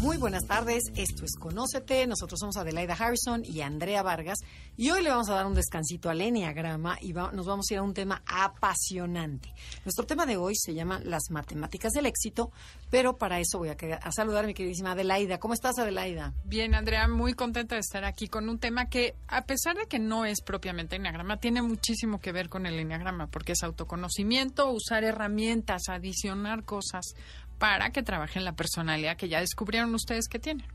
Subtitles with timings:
[0.00, 4.38] Muy buenas tardes, esto es Conócete, nosotros somos Adelaida Harrison y Andrea Vargas
[4.74, 7.80] y hoy le vamos a dar un descansito al Enneagrama y nos vamos a ir
[7.80, 9.52] a un tema apasionante.
[9.84, 12.50] Nuestro tema de hoy se llama las matemáticas del éxito,
[12.88, 15.38] pero para eso voy a, a saludar a mi queridísima Adelaida.
[15.38, 16.32] ¿Cómo estás Adelaida?
[16.44, 19.98] Bien Andrea, muy contenta de estar aquí con un tema que a pesar de que
[19.98, 25.04] no es propiamente Enneagrama, tiene muchísimo que ver con el Enneagrama porque es autoconocimiento, usar
[25.04, 27.14] herramientas, adicionar cosas
[27.60, 30.66] para que trabajen la personalidad que ya descubrieron ustedes que tienen.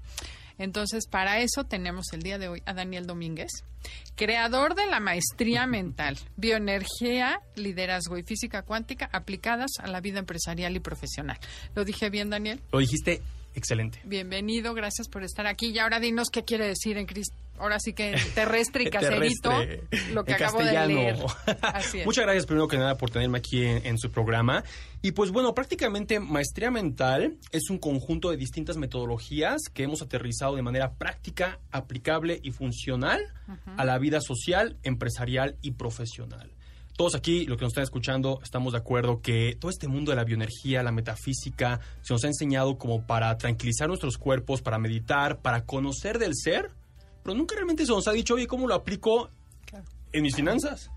[0.57, 3.51] Entonces, para eso tenemos el día de hoy a Daniel Domínguez,
[4.15, 10.75] creador de la maestría mental, bioenergía, liderazgo y física cuántica aplicadas a la vida empresarial
[10.75, 11.37] y profesional.
[11.73, 12.61] ¿Lo dije bien, Daniel?
[12.71, 13.21] Lo dijiste
[13.55, 13.99] excelente.
[14.05, 15.71] Bienvenido, gracias por estar aquí.
[15.71, 19.51] Y ahora dinos qué quiere decir en Cristo ahora sí que terrestre y caserito,
[20.13, 21.17] lo que acabo de leer.
[22.05, 24.63] Muchas gracias primero que nada por tenerme aquí en, su programa.
[25.01, 30.55] Y pues bueno, prácticamente Maestría Mental es un conjunto de distintas metodologías que hemos aterrizado
[30.55, 33.21] de manera práctica, aplicable y funcional
[33.77, 36.51] a la vida social, empresarial y profesional.
[36.97, 40.15] Todos aquí, lo que nos están escuchando, estamos de acuerdo que todo este mundo de
[40.15, 45.39] la bioenergía, la metafísica, se nos ha enseñado como para tranquilizar nuestros cuerpos, para meditar,
[45.39, 46.71] para conocer del ser,
[47.25, 49.31] pero nunca realmente se nos ha dicho, oye, ¿cómo lo aplico
[50.11, 50.91] en mis finanzas?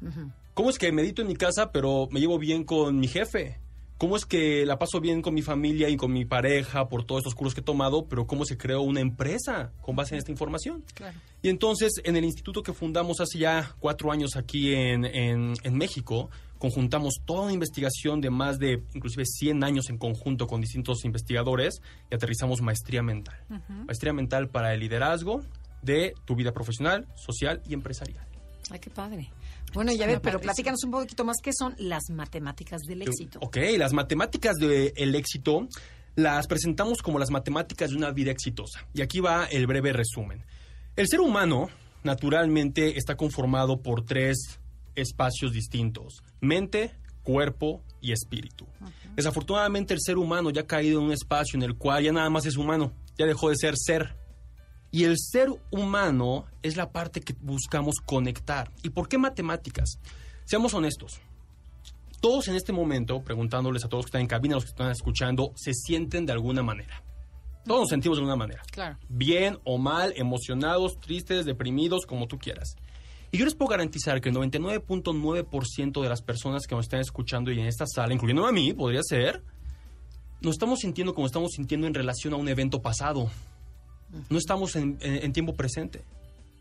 [0.53, 3.59] ¿Cómo es que medito en mi casa, pero me llevo bien con mi jefe?
[3.97, 7.21] ¿Cómo es que la paso bien con mi familia y con mi pareja por todos
[7.21, 10.31] estos cursos que he tomado, pero cómo se creó una empresa con base en esta
[10.31, 10.85] información?
[11.41, 16.29] Y entonces, en el instituto que fundamos hace ya cuatro años aquí en, en, México,
[16.59, 21.81] conjuntamos toda una investigación de más de inclusive 100 años en conjunto con distintos investigadores
[22.11, 23.43] y aterrizamos maestría mental.
[23.87, 25.43] Maestría mental para el liderazgo,
[25.83, 28.27] de tu vida profesional, social y empresarial.
[28.71, 29.31] Ay, qué padre.
[29.73, 33.39] Bueno, ya ver, pero platícanos un poquito más qué son las matemáticas del éxito.
[33.43, 35.69] Ok, las matemáticas del éxito
[36.17, 38.87] las presentamos como las matemáticas de una vida exitosa.
[38.93, 40.45] Y aquí va el breve resumen.
[40.97, 41.69] El ser humano,
[42.03, 44.59] naturalmente, está conformado por tres
[44.97, 46.23] espacios distintos.
[46.41, 48.67] Mente, cuerpo y espíritu.
[49.15, 52.31] Desafortunadamente el ser humano ya ha caído en un espacio en el cual ya nada
[52.31, 54.17] más es humano, ya dejó de ser ser
[54.91, 58.71] y el ser humano es la parte que buscamos conectar.
[58.83, 59.99] ¿Y por qué matemáticas?
[60.45, 61.21] Seamos honestos.
[62.21, 65.53] Todos en este momento, preguntándoles a todos que están en cabina, los que están escuchando,
[65.57, 67.03] se sienten de alguna manera.
[67.65, 68.63] Todos nos sentimos de alguna manera.
[68.73, 68.99] Claro.
[69.09, 72.77] Bien o mal, emocionados, tristes, deprimidos, como tú quieras.
[73.31, 77.53] Y yo les puedo garantizar que el 99.9% de las personas que nos están escuchando
[77.53, 79.45] y en esta sala, incluyendo a mí, podría ser,
[80.41, 83.31] nos estamos sintiendo como estamos sintiendo en relación a un evento pasado
[84.29, 86.03] no estamos en, tiempo presente.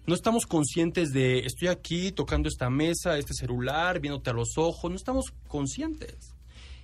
[0.06, 4.90] No estamos conscientes de estoy aquí tocando esta mesa, este celular, viéndote a los ojos,
[4.90, 6.34] no estamos conscientes.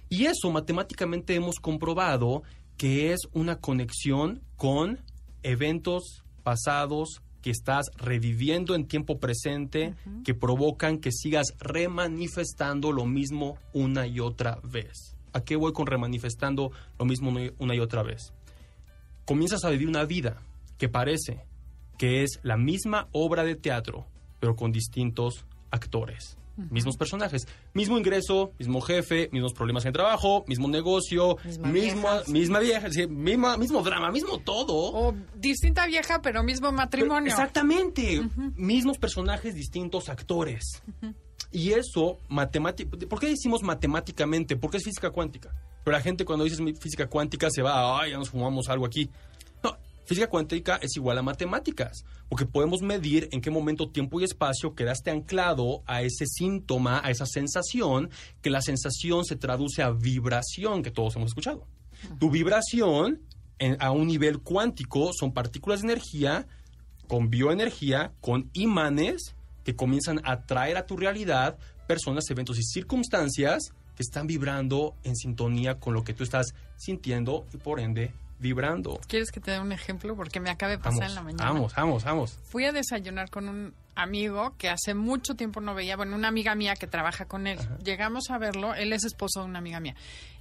[0.10, 2.44] Y eso matemáticamente hemos comprobado
[2.78, 5.00] que es una conexión con
[5.42, 13.58] eventos pasados que estás reviviendo en tiempo presente, que provocan que sigas remanifestando lo mismo
[13.74, 15.16] una y otra vez.
[15.34, 18.34] ¿A qué voy con remanifestando lo mismo una y otra vez?
[19.26, 20.42] Comienzas a vivir una vida
[20.78, 21.46] que parece
[21.98, 24.08] que es la misma obra de teatro,
[24.40, 26.38] pero con distintos actores.
[26.70, 32.60] Mismos personajes, mismo ingreso, mismo jefe, mismos problemas en el trabajo, mismo negocio, misma misma
[32.60, 34.76] vieja mismo drama, mismo todo.
[34.76, 37.32] O distinta vieja, pero mismo matrimonio.
[37.32, 38.22] exactamente,
[38.56, 40.84] mismos personajes, distintos actores.
[41.52, 42.20] Y eso,
[43.10, 44.56] ¿por qué decimos matemáticamente?
[44.56, 45.52] Porque es física cuántica.
[45.84, 49.10] Pero la gente cuando dices física cuántica se va, ay, ya nos fumamos algo aquí.
[50.06, 54.76] Física cuántica es igual a matemáticas, porque podemos medir en qué momento, tiempo y espacio
[54.76, 58.10] quedaste anclado a ese síntoma, a esa sensación,
[58.42, 61.66] que la sensación se traduce a vibración, que todos hemos escuchado.
[62.20, 63.22] Tu vibración
[63.80, 66.48] a un nivel cuántico son partículas de energía
[67.08, 71.58] con bioenergía, con imanes que comienzan a traer a tu realidad
[71.88, 77.46] personas, eventos y circunstancias que están vibrando en sintonía con lo que tú estás sintiendo
[77.54, 78.12] y por ende
[78.44, 79.00] vibrando.
[79.08, 80.16] ¿Quieres que te dé un ejemplo?
[80.16, 81.52] Porque me acaba de pasar en la mañana.
[81.52, 82.40] Vamos, vamos, vamos.
[82.44, 86.54] Fui a desayunar con un amigo que hace mucho tiempo no veía, bueno, una amiga
[86.54, 87.58] mía que trabaja con él.
[87.84, 89.96] Llegamos a verlo, él es esposo de una amiga mía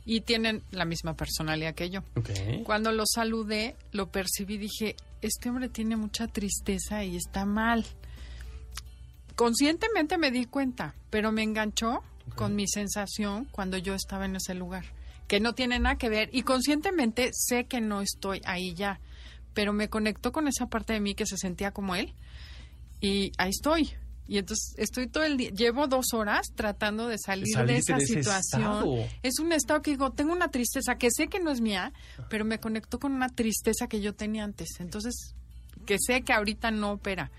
[0.05, 2.03] y tienen la misma personalidad que yo.
[2.65, 7.87] Cuando lo saludé, lo percibí, dije, este hombre tiene mucha tristeza y está mal.
[9.37, 12.03] Conscientemente me di cuenta, pero me enganchó
[12.35, 14.85] con mi sensación cuando yo estaba en ese lugar,
[15.29, 19.01] que no tiene nada que ver y conscientemente sé que no estoy ahí ya,
[19.55, 22.15] pero me conectó con esa parte de mí que se sentía como él
[23.01, 23.91] y ahí estoy.
[24.29, 28.07] Y entonces estoy todo el día, llevo dos horas tratando de salir de esa de
[28.07, 28.63] situación.
[28.63, 28.97] estado.
[29.23, 31.93] Es un estado que digo, tengo una tristeza que sé que no es mía,
[32.31, 34.69] pero me conectó con una tristeza que yo tenía antes.
[34.79, 35.35] Entonces,
[35.87, 37.31] que sé que ahorita no opera.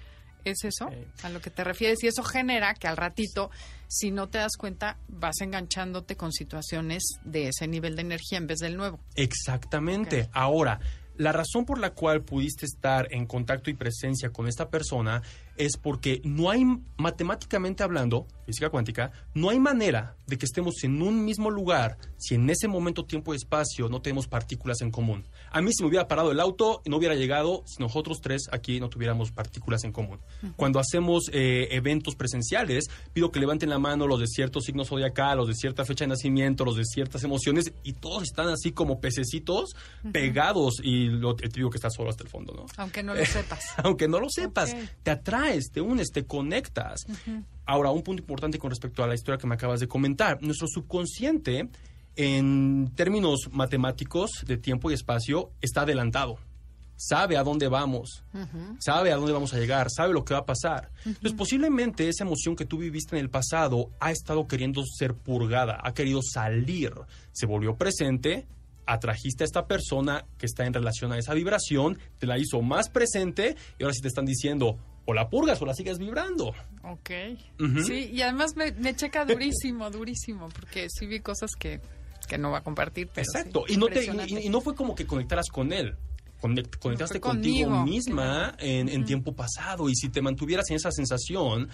[0.45, 0.89] ¿Es eso
[1.23, 2.03] a lo que te refieres?
[2.03, 3.49] Y eso genera que al ratito,
[3.93, 8.47] si no te das cuenta, vas enganchándote con situaciones de ese nivel de energía en
[8.47, 8.99] vez del nuevo.
[9.13, 10.29] Exactamente.
[10.33, 10.79] Ahora,
[11.15, 15.21] la razón por la cual pudiste estar en contacto y presencia con esta persona
[15.57, 16.65] es porque no hay,
[16.97, 22.35] matemáticamente hablando, física cuántica, no hay manera de que estemos en un mismo lugar si
[22.35, 25.25] en ese momento, tiempo y espacio no tenemos partículas en común.
[25.51, 28.79] A mí si me hubiera parado el auto no hubiera llegado si nosotros tres aquí
[28.79, 30.19] no tuviéramos partículas en común.
[30.55, 35.37] Cuando hacemos eh, eventos presenciales, pido que levanten la mano los de cierto signo zodiacal,
[35.37, 38.99] los de cierta fecha de nacimiento, los de ciertas emociones y todos están así como
[38.99, 39.75] pececitos
[40.11, 42.65] pegados y lo, te digo que está solo hasta el fondo, ¿no?
[42.77, 43.65] Aunque no lo sepas.
[43.77, 45.11] Aunque no lo sepas, te
[45.43, 47.05] atraes, te unes, te conectas.
[47.65, 50.41] Ahora, un punto importante con respecto a la historia que me acabas de comentar.
[50.41, 51.69] Nuestro subconsciente,
[52.15, 56.37] en términos matemáticos de tiempo y espacio, está adelantado.
[56.95, 58.23] Sabe a dónde vamos,
[58.79, 60.91] sabe a dónde vamos a llegar, sabe lo que va a pasar.
[61.05, 65.79] Entonces, posiblemente esa emoción que tú viviste en el pasado ha estado queriendo ser purgada,
[65.83, 66.93] ha querido salir,
[67.31, 68.45] se volvió presente,
[68.85, 72.89] atrajiste a esta persona que está en relación a esa vibración, te la hizo más
[72.89, 76.53] presente y ahora sí te están diciendo o la purgas o la sigues vibrando.
[76.83, 77.09] Ok.
[77.85, 81.81] Sí, y además me, me checa durísimo, durísimo, porque sí vi cosas que,
[82.27, 83.09] que no va a compartir.
[83.13, 83.65] Pero sí, Exacto.
[83.67, 85.95] y, no te, y, y no fue como que conectaras con él.
[86.41, 87.85] Conect- conectaste contigo conmigo.
[87.85, 89.89] misma en, en tiempo pasado.
[89.89, 91.69] Y si te mantuvieras en esa sensación,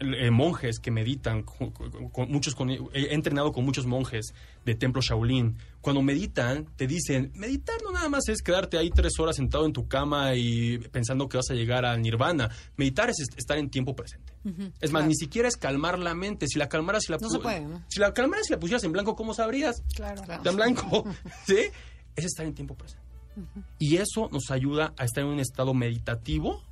[0.00, 4.32] eh, monjes que meditan, con, con- muchos con- he entrenado con muchos monjes
[4.64, 5.56] de templo Shaolin.
[5.80, 9.72] Cuando meditan, te dicen, meditar no nada más es quedarte ahí tres horas sentado en
[9.72, 12.50] tu cama y pensando que vas a llegar al nirvana.
[12.76, 14.32] Meditar es est- estar en tiempo presente.
[14.80, 15.06] Es más, claro.
[15.06, 16.46] ni siquiera es calmar la mente.
[16.48, 17.82] Si la calmaras, si la No pu- se puede, ¿no?
[17.88, 19.82] Si la calmaras y la pusieras en blanco, ¿cómo sabrías?
[19.94, 20.22] Claro.
[20.22, 21.04] Está en blanco,
[21.46, 21.56] ¿sí?
[22.16, 23.04] Es estar en tiempo presente.
[23.78, 26.62] Y eso nos ayuda a estar en un estado meditativo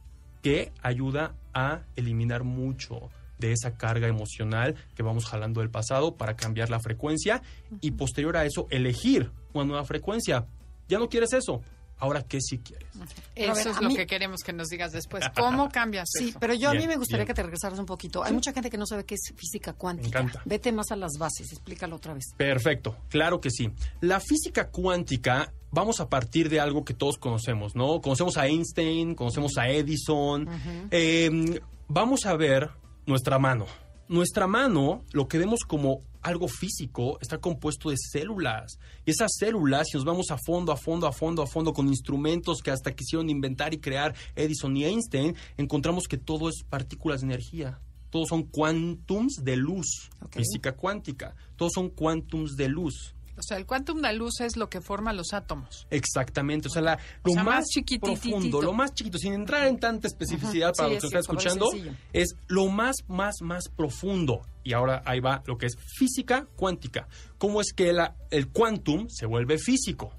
[0.47, 3.11] que ayuda a eliminar mucho
[3.41, 7.43] de esa carga emocional que vamos jalando del pasado para cambiar la frecuencia
[7.81, 10.47] y posterior a eso elegir una nueva frecuencia.
[10.89, 11.63] Ya no quieres eso.
[11.99, 12.87] Ahora, ¿qué sí quieres?
[12.95, 13.09] Ver,
[13.51, 15.25] Eso es lo mí- que queremos que nos digas después.
[15.37, 16.39] ¿Cómo cambias Sí, eso?
[16.39, 17.27] pero yo a mí me gustaría bien.
[17.29, 18.23] que te regresaras un poquito.
[18.23, 20.21] Hay mucha gente que no sabe qué es física cuántica.
[20.21, 20.43] encanta.
[20.45, 22.27] Vete más a las bases, explícalo otra vez.
[22.37, 23.71] Perfecto, claro que sí.
[24.03, 28.01] La física cuántica, vamos a partir de algo que todos conocemos, ¿no?
[28.01, 30.49] Conocemos a Einstein, conocemos a Edison.
[30.91, 32.71] Eh, vamos a ver
[33.05, 33.67] nuestra mano.
[34.09, 38.79] Nuestra mano, lo que vemos como algo físico, está compuesto de células.
[39.05, 41.89] Y esas células, si nos vamos a fondo, a fondo, a fondo, a fondo, con
[41.89, 47.21] instrumentos que hasta quisieron inventar y crear Edison y Einstein, encontramos que todo es partículas
[47.21, 47.81] de energía.
[48.09, 50.09] Todos son quantums de luz.
[50.31, 51.37] Física cuántica.
[51.57, 53.16] Todos son quantums de luz.
[53.39, 55.87] O sea, el quantum de luz es lo que forma los átomos.
[55.91, 57.67] Exactamente, o sea, la, O lo sea, más más,
[58.01, 61.37] profundo, lo más chiquito, sin entrar en tanta especificidad para sí, los que es están
[61.37, 61.71] escuchando,
[62.13, 64.41] es lo más, más, más profundo.
[64.65, 67.09] Y ahora ahí va lo que es física cuántica.
[67.39, 70.13] ¿Cómo es que la- el quantum se vuelve físico?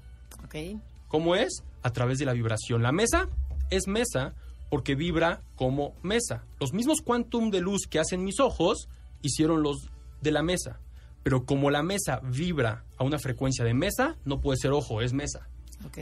[0.44, 0.80] ¿Ok?
[1.08, 1.62] ¿Cómo es?
[1.82, 2.82] A través de la vibración.
[2.82, 3.28] La mesa
[3.70, 4.34] es mesa
[4.70, 6.44] porque vibra como mesa.
[6.60, 8.88] Los mismos quantum de luz que hacen mis ojos
[9.22, 9.88] hicieron los
[10.20, 10.78] de la mesa.
[11.22, 15.12] Pero como la mesa vibra a una frecuencia de mesa, no puede ser ojo, es
[15.12, 15.48] mesa.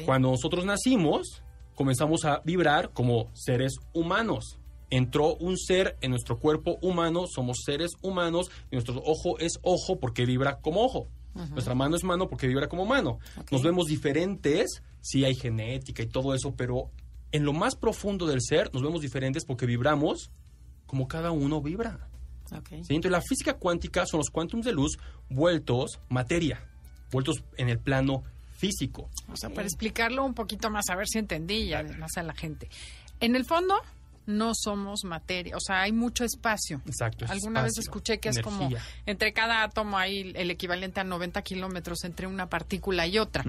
[0.05, 1.43] Cuando nosotros nacimos,
[1.75, 4.59] comenzamos a vibrar como seres humanos.
[4.89, 9.99] Entró un ser en nuestro cuerpo humano, somos seres humanos, y nuestro ojo es ojo
[9.99, 11.09] porque vibra como ojo.
[11.51, 13.19] Nuestra mano es mano porque vibra como mano.
[13.51, 16.91] Nos vemos diferentes, sí hay genética y todo eso, pero
[17.31, 20.31] en lo más profundo del ser nos vemos diferentes porque vibramos
[20.87, 22.09] como cada uno vibra.
[22.53, 22.69] Ok.
[22.69, 22.95] ¿sí?
[22.95, 24.99] Entonces la física cuántica son los cuántums de luz
[25.29, 26.65] vueltos materia,
[27.11, 28.23] vueltos en el plano
[28.57, 29.09] físico.
[29.33, 32.35] O sea, para explicarlo un poquito más, a ver si entendí y además a la
[32.35, 32.69] gente.
[33.21, 33.75] En el fondo,
[34.27, 36.83] no somos materia, o sea, hay mucho espacio.
[36.87, 37.25] Exacto.
[37.25, 38.69] es Alguna vez escuché que es como
[39.07, 43.45] entre cada átomo hay el equivalente a 90 kilómetros entre una partícula y otra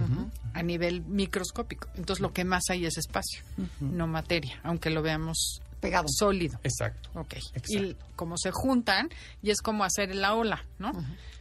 [0.54, 1.90] a nivel microscópico.
[1.96, 3.44] Entonces lo que más hay es espacio,
[3.80, 6.08] no materia, aunque lo veamos Pegado.
[6.08, 6.60] Sólido.
[6.64, 7.10] Exacto.
[7.14, 7.34] Ok.
[7.34, 7.74] Exacto.
[7.74, 9.10] Y como se juntan,
[9.42, 10.92] y es como hacer la ola, ¿no?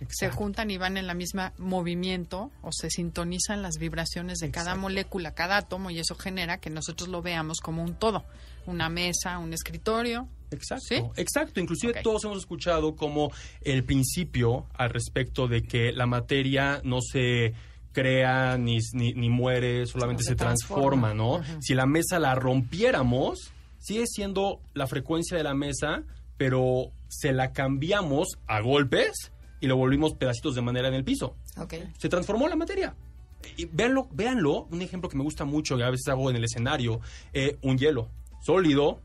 [0.08, 4.74] Se juntan y van en la misma movimiento o se sintonizan las vibraciones de cada
[4.74, 8.24] molécula, cada átomo, y eso genera que nosotros lo veamos como un todo.
[8.66, 10.28] Una mesa, un escritorio.
[10.50, 11.02] Exacto, ¿Sí?
[11.16, 11.60] exacto.
[11.60, 17.54] Inclusive todos hemos escuchado como el principio al respecto de que la materia no se
[17.96, 21.14] crea ni, ni, ni muere, solamente se se, transforma, transforma.
[21.14, 21.62] ¿no?
[21.62, 23.52] Si la mesa la rompiéramos,
[23.86, 26.02] sigue siendo la frecuencia de la mesa,
[26.36, 31.36] pero se la cambiamos a golpes y lo volvimos pedacitos de madera en el piso.
[31.56, 31.74] Ok.
[31.98, 32.94] Se transformó la materia.
[33.56, 36.44] Y véanlo, véanlo, un ejemplo que me gusta mucho, que a veces hago en el
[36.44, 37.00] escenario,
[37.32, 38.08] eh, un hielo
[38.44, 39.00] sólido,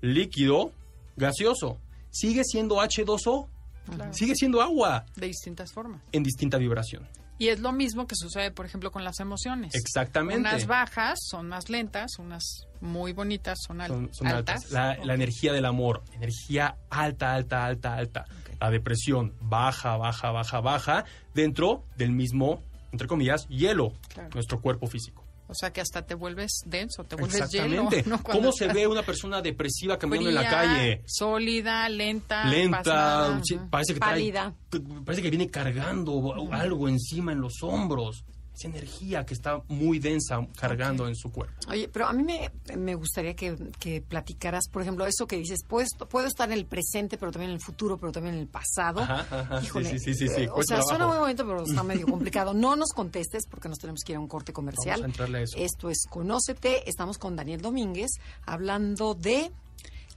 [0.00, 0.72] líquido,
[1.16, 1.78] gaseoso.
[2.10, 3.48] Sigue siendo H2O,
[3.96, 4.14] Claro.
[4.14, 6.00] sigue siendo agua De distintas formas.
[6.12, 7.06] en distinta vibración.
[7.38, 9.74] Y es lo mismo que sucede, por ejemplo, con las emociones.
[9.74, 10.38] Exactamente.
[10.48, 14.56] Unas bajas son más lentas, unas muy bonitas son, al- son, son altas.
[14.66, 14.70] altas.
[14.70, 18.24] La, la energía del amor, energía alta, alta, alta, alta.
[18.60, 22.62] La depresión, baja, baja, baja, baja, dentro del mismo,
[22.92, 24.30] entre comillas, hielo, Claro.
[24.34, 25.23] nuestro cuerpo físico.
[25.54, 27.84] O sea que hasta te vuelves denso, te vuelves hielo.
[27.84, 28.02] Exactamente.
[28.10, 28.20] ¿no?
[28.20, 31.02] Cuando ¿Cómo se ve una persona depresiva caminando en la fría, calle?
[31.06, 34.54] Sólida, lenta, lenta, parece que trae- Pálida.
[34.70, 38.24] que- parece que viene cargando algo encima en los hombros.
[38.54, 41.54] Esa energía que está muy densa cargando en su cuerpo.
[41.68, 45.60] Oye, pero a mí me, me gustaría que, que platicaras, por ejemplo, eso que dices,
[45.66, 48.46] puedo, puedo estar en el presente, pero también en el futuro, pero también en el
[48.48, 49.00] pasado.
[49.00, 51.64] Ajá, ajá, sí, Híjole, sí, sí, sí, sí, eh, o sea, suena muy bonito, pero
[51.64, 52.54] está medio complicado.
[52.54, 55.00] No nos contestes porque nos tenemos que ir a un corte comercial.
[55.00, 55.56] Vamos a entrarle a eso.
[55.58, 56.88] Esto es Conócete.
[56.88, 58.10] Estamos con Daniel Domínguez
[58.46, 59.50] hablando de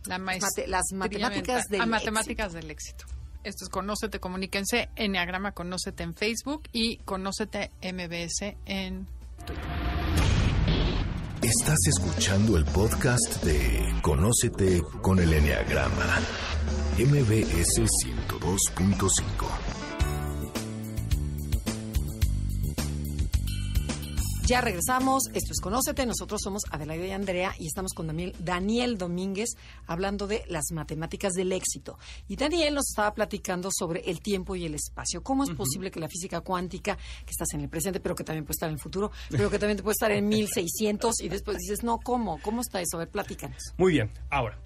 [0.05, 1.63] La mate- maestría las matemáticas mental.
[1.71, 3.05] del Ah, matemáticas del éxito.
[3.47, 9.07] Esto es Conócete, comuníquense, Enneagrama Conócete en Facebook y Conócete MBS en
[11.41, 16.19] Estás escuchando el podcast de Conócete con el Enneagrama.
[16.97, 19.66] MBS 102.5.
[24.47, 28.97] Ya regresamos, esto es Conócete, nosotros somos Adelaida y Andrea y estamos con Daniel, Daniel
[28.97, 31.99] Domínguez hablando de las matemáticas del éxito.
[32.29, 35.21] Y Daniel nos estaba platicando sobre el tiempo y el espacio.
[35.21, 38.45] ¿Cómo es posible que la física cuántica, que estás en el presente, pero que también
[38.45, 41.83] puede estar en el futuro, pero que también puede estar en 1600 y después dices,
[41.83, 42.39] no, ¿cómo?
[42.41, 42.95] ¿Cómo está eso?
[42.95, 43.73] A ver, platícanos.
[43.75, 44.13] Muy bien.
[44.29, 44.57] Ahora,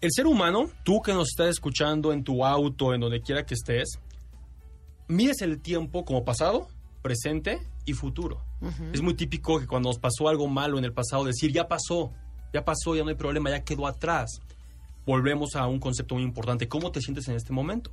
[0.00, 3.52] el ser humano, tú que nos estás escuchando en tu auto, en donde quiera que
[3.52, 3.98] estés,
[5.08, 6.68] mides el tiempo como pasado,
[7.02, 8.45] presente y futuro.
[8.92, 12.12] Es muy típico que cuando nos pasó algo malo en el pasado, decir, ya pasó,
[12.52, 14.40] ya pasó, ya no hay problema, ya quedó atrás.
[15.04, 16.66] Volvemos a un concepto muy importante.
[16.66, 17.90] ¿Cómo te sientes en este momento?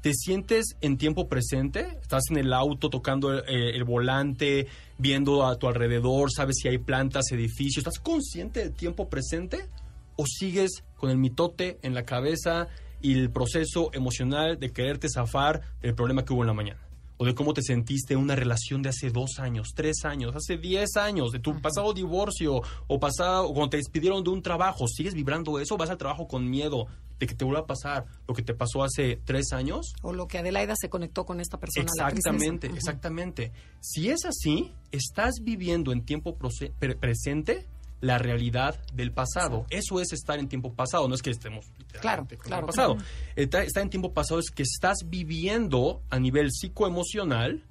[0.00, 1.98] ¿Te sientes en tiempo presente?
[2.00, 6.78] ¿Estás en el auto tocando eh, el volante, viendo a tu alrededor, sabes si hay
[6.78, 7.78] plantas, edificios?
[7.78, 9.66] ¿Estás consciente del tiempo presente?
[10.14, 12.68] ¿O sigues con el mitote en la cabeza
[13.02, 16.85] y el proceso emocional de quererte zafar del problema que hubo en la mañana?
[17.18, 20.58] ¿O de cómo te sentiste en una relación de hace dos años, tres años, hace
[20.58, 24.86] diez años, de tu pasado divorcio o pasado, o cuando te despidieron de un trabajo?
[24.86, 25.76] ¿Sigues vibrando eso?
[25.78, 26.86] ¿Vas al trabajo con miedo
[27.18, 29.94] de que te vuelva a pasar lo que te pasó hace tres años?
[30.02, 31.90] O lo que Adelaida se conectó con esta persona.
[31.96, 32.90] la Exactamente, tristeza.
[32.90, 33.52] exactamente.
[33.80, 36.36] Si es así, estás viviendo en tiempo
[36.78, 37.66] pre- presente
[38.00, 39.66] la realidad del pasado.
[39.70, 41.66] Eso es estar en tiempo pasado, no es que estemos
[42.00, 42.96] Claro, con claro, el pasado.
[43.36, 47.64] Está, estar en tiempo pasado es que estás viviendo a nivel psicoemocional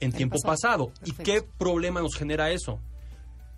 [0.00, 0.88] en El tiempo pasado.
[0.88, 1.06] pasado.
[1.06, 2.80] ¿Y qué problema nos genera eso?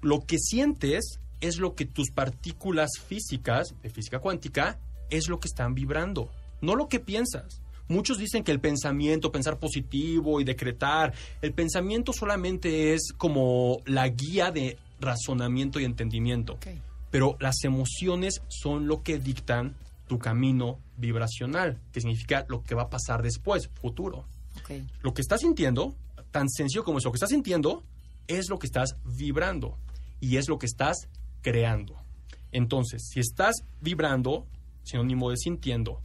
[0.03, 4.79] Lo que sientes es lo que tus partículas físicas, de física cuántica,
[5.11, 6.31] es lo que están vibrando,
[6.61, 7.61] no lo que piensas.
[7.87, 14.09] Muchos dicen que el pensamiento, pensar positivo y decretar, el pensamiento solamente es como la
[14.09, 16.59] guía de razonamiento y entendimiento,
[17.11, 19.75] pero las emociones son lo que dictan
[20.07, 24.27] tu camino vibracional, que significa lo que va a pasar después, futuro
[25.03, 25.95] lo que estás sintiendo,
[26.31, 27.83] tan sencillo como eso, lo que estás sintiendo
[28.27, 29.77] es lo que estás vibrando
[30.21, 31.09] y es lo que estás
[31.43, 31.97] creando.
[32.53, 34.47] Entonces, si estás vibrando,
[34.85, 36.01] sinónimo de sintiendo,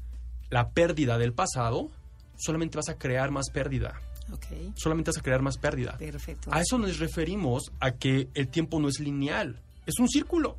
[0.50, 1.89] la pérdida del pasado,
[2.38, 4.01] solamente vas a crear más pérdida.
[4.75, 5.98] Solamente vas a crear más pérdida.
[5.98, 6.50] Perfecto.
[6.53, 10.57] A eso nos referimos a que el tiempo no es lineal, es un círculo.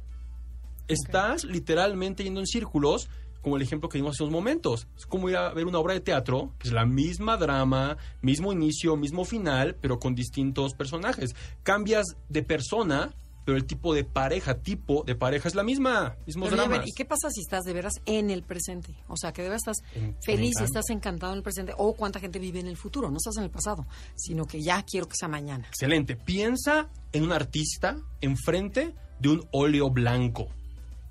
[0.89, 3.09] Estás literalmente yendo en círculos,
[3.43, 4.89] como el ejemplo que dimos hace unos momentos.
[4.97, 8.53] Es como ir a ver una obra de teatro, que es la misma drama, mismo
[8.53, 11.35] inicio, mismo final, pero con distintos personajes.
[11.62, 16.51] Cambias de persona, pero el tipo de pareja, tipo de pareja es la misma, mismos
[16.51, 16.89] Pero, ver, dramas.
[16.89, 18.95] ¿y qué pasa si estás de veras en el presente?
[19.09, 19.79] O sea, que de veras estás
[20.23, 21.73] feliz y estás encantado en el presente.
[21.77, 23.11] O cuánta gente vive en el futuro.
[23.11, 25.67] No estás en el pasado, sino que ya quiero que sea mañana.
[25.69, 26.17] Excelente.
[26.17, 30.49] Piensa en un artista enfrente de un óleo blanco.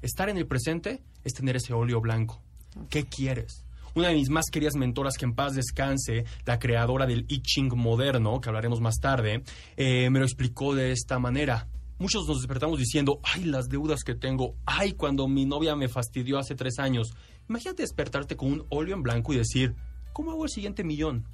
[0.02, 2.42] Estar en el presente es tener ese óleo blanco.
[2.90, 3.66] ¿Qué quieres?
[3.96, 7.76] Una de mis más queridas mentoras, que en paz descanse, la creadora del I Ching
[7.76, 9.44] moderno, que hablaremos más tarde,
[9.76, 11.68] eh, me lo explicó de esta manera.
[12.00, 16.40] Muchos nos despertamos diciendo, ay, las deudas que tengo, ay, cuando mi novia me fastidió
[16.40, 17.14] hace tres años.
[17.50, 19.76] Imagínate despertarte con un óleo en blanco y decir,
[20.14, 21.28] ¿cómo hago el siguiente millón?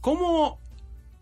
[0.00, 0.60] ¿Cómo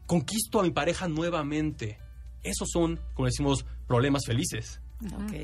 [0.06, 1.98] conquisto a mi pareja nuevamente?
[2.42, 4.80] Esos son, como decimos, problemas felices.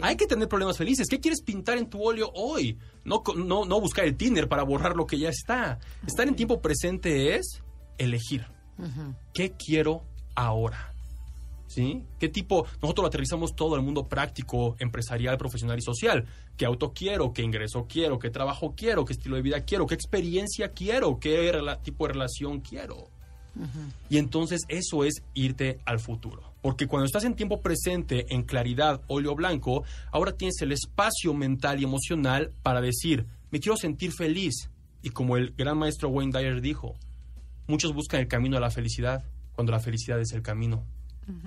[0.01, 1.07] Hay que tener problemas felices.
[1.09, 2.79] ¿Qué quieres pintar en tu óleo hoy?
[3.05, 5.79] No, no, no buscar el tiner para borrar lo que ya está.
[6.07, 7.63] Estar en tiempo presente es
[7.99, 8.47] elegir.
[9.35, 10.90] ¿Qué quiero ahora?
[11.71, 12.03] ¿Sí?
[12.19, 12.67] ¿Qué tipo?
[12.83, 16.27] Nosotros lo aterrizamos todo al mundo práctico, empresarial, profesional y social.
[16.57, 17.33] ¿Qué auto quiero?
[17.33, 18.19] ¿Qué ingreso quiero?
[18.19, 19.05] ¿Qué trabajo quiero?
[19.05, 19.87] ¿Qué estilo de vida quiero?
[19.87, 21.21] ¿Qué experiencia quiero?
[21.21, 21.53] ¿Qué
[21.85, 23.09] tipo de relación quiero?
[24.09, 26.43] Y entonces eso es irte al futuro.
[26.61, 31.79] Porque cuando estás en tiempo presente, en claridad, óleo blanco, ahora tienes el espacio mental
[31.79, 34.71] y emocional para decir, me quiero sentir feliz.
[35.03, 36.97] Y como el gran maestro Wayne Dyer dijo,
[37.69, 39.23] muchos buscan el camino a la felicidad
[39.55, 40.85] cuando la felicidad es el camino.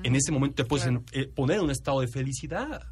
[0.03, 2.87] En ese momento te puedes en- eh, poner en un estado de felicidad.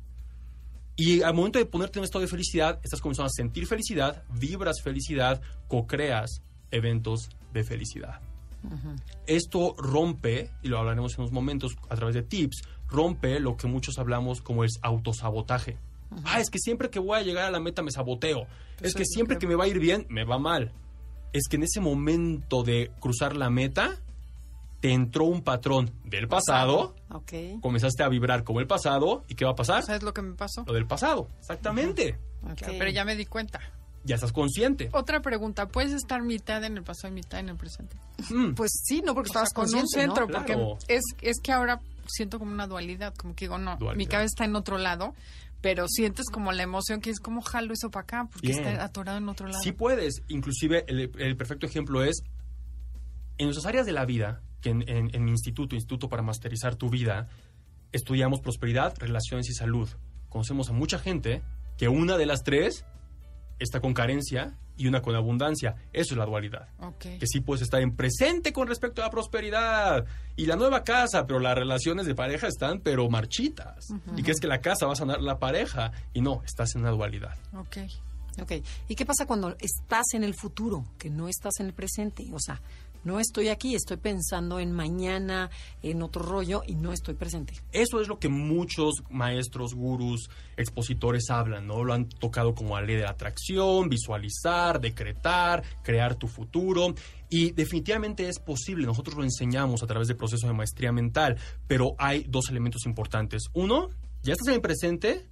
[0.98, 4.24] Y al momento de ponerte en un estado de felicidad, estás comenzando a sentir felicidad,
[4.38, 8.20] vibras felicidad, co-creas eventos de felicidad.
[9.26, 13.68] Esto rompe, y lo hablaremos en unos momentos a través de tips, rompe lo que
[13.68, 15.78] muchos hablamos como es autosabotaje.
[16.26, 18.46] Ah, es que siempre que voy a llegar a la meta me saboteo.
[18.82, 20.74] es que siempre que me va a ir bien, me va mal.
[21.34, 23.98] Es que en ese momento de cruzar la meta,
[24.82, 27.34] te entró un patrón del pasado, Ok.
[27.62, 29.84] comenzaste a vibrar como el pasado, ¿y qué va a pasar?
[29.84, 30.64] ¿Sabes lo que me pasó?
[30.68, 32.18] Lo del pasado, exactamente.
[32.44, 32.56] ok.
[32.58, 33.60] Claro, pero ya me di cuenta.
[34.04, 34.90] Ya estás consciente.
[34.94, 37.96] Otra pregunta, ¿puedes estar mitad en el pasado y mitad en el presente?
[38.32, 40.16] Mm, Pues sí, no, porque O sea, estabas con un consciente, ¿no?
[40.16, 40.78] centro, Claro.
[40.80, 43.98] porque es, es que ahora siento como una dualidad, como que digo, no, Dualidad.
[43.98, 45.14] mi cabeza está en otro lado,
[45.62, 48.66] pero sientes como la emoción que es como jalo eso para acá, porque Bien.
[48.66, 49.62] está atorado en otro lado.
[49.62, 50.24] Sí puedes.
[50.30, 52.24] Inclusive el, el perfecto ejemplo es
[53.38, 56.76] en nuestras áreas de la vida, que en, en- en mi instituto, Instituto para Masterizar
[56.76, 57.28] tu Vida,
[57.92, 59.90] estudiamos prosperidad, relaciones y salud.
[60.30, 61.42] Conocemos a mucha gente
[61.78, 62.86] que una de las tres
[63.60, 65.76] está con carencia y una con abundancia.
[65.94, 66.70] Eso es la dualidad.
[66.80, 67.02] Ok.
[67.20, 71.28] Que sí puedes estar en presente con respecto a la prosperidad y la nueva casa,
[71.28, 73.88] pero las relaciones de pareja están pero marchitas.
[74.16, 76.82] Y que es que la casa va a sanar la pareja y no, estás en
[76.82, 77.36] una dualidad.
[77.54, 77.78] Ok.
[78.42, 78.54] Ok.
[78.88, 82.26] ¿Y qué pasa cuando estás en el futuro, que no estás en el presente?
[82.34, 82.62] O sea,
[83.04, 85.50] no estoy aquí, estoy pensando en mañana,
[85.82, 87.54] en otro rollo y no estoy presente.
[87.72, 91.84] Eso es lo que muchos maestros, gurús, expositores hablan, ¿no?
[91.84, 96.94] Lo han tocado como la ley de la atracción, visualizar, decretar, crear tu futuro.
[97.30, 101.38] Y definitivamente es posible, nosotros lo enseñamos a través del proceso de maestría mental,
[101.68, 103.44] pero hay dos elementos importantes.
[103.54, 103.90] Uno,
[104.22, 105.26] ya estás en el presente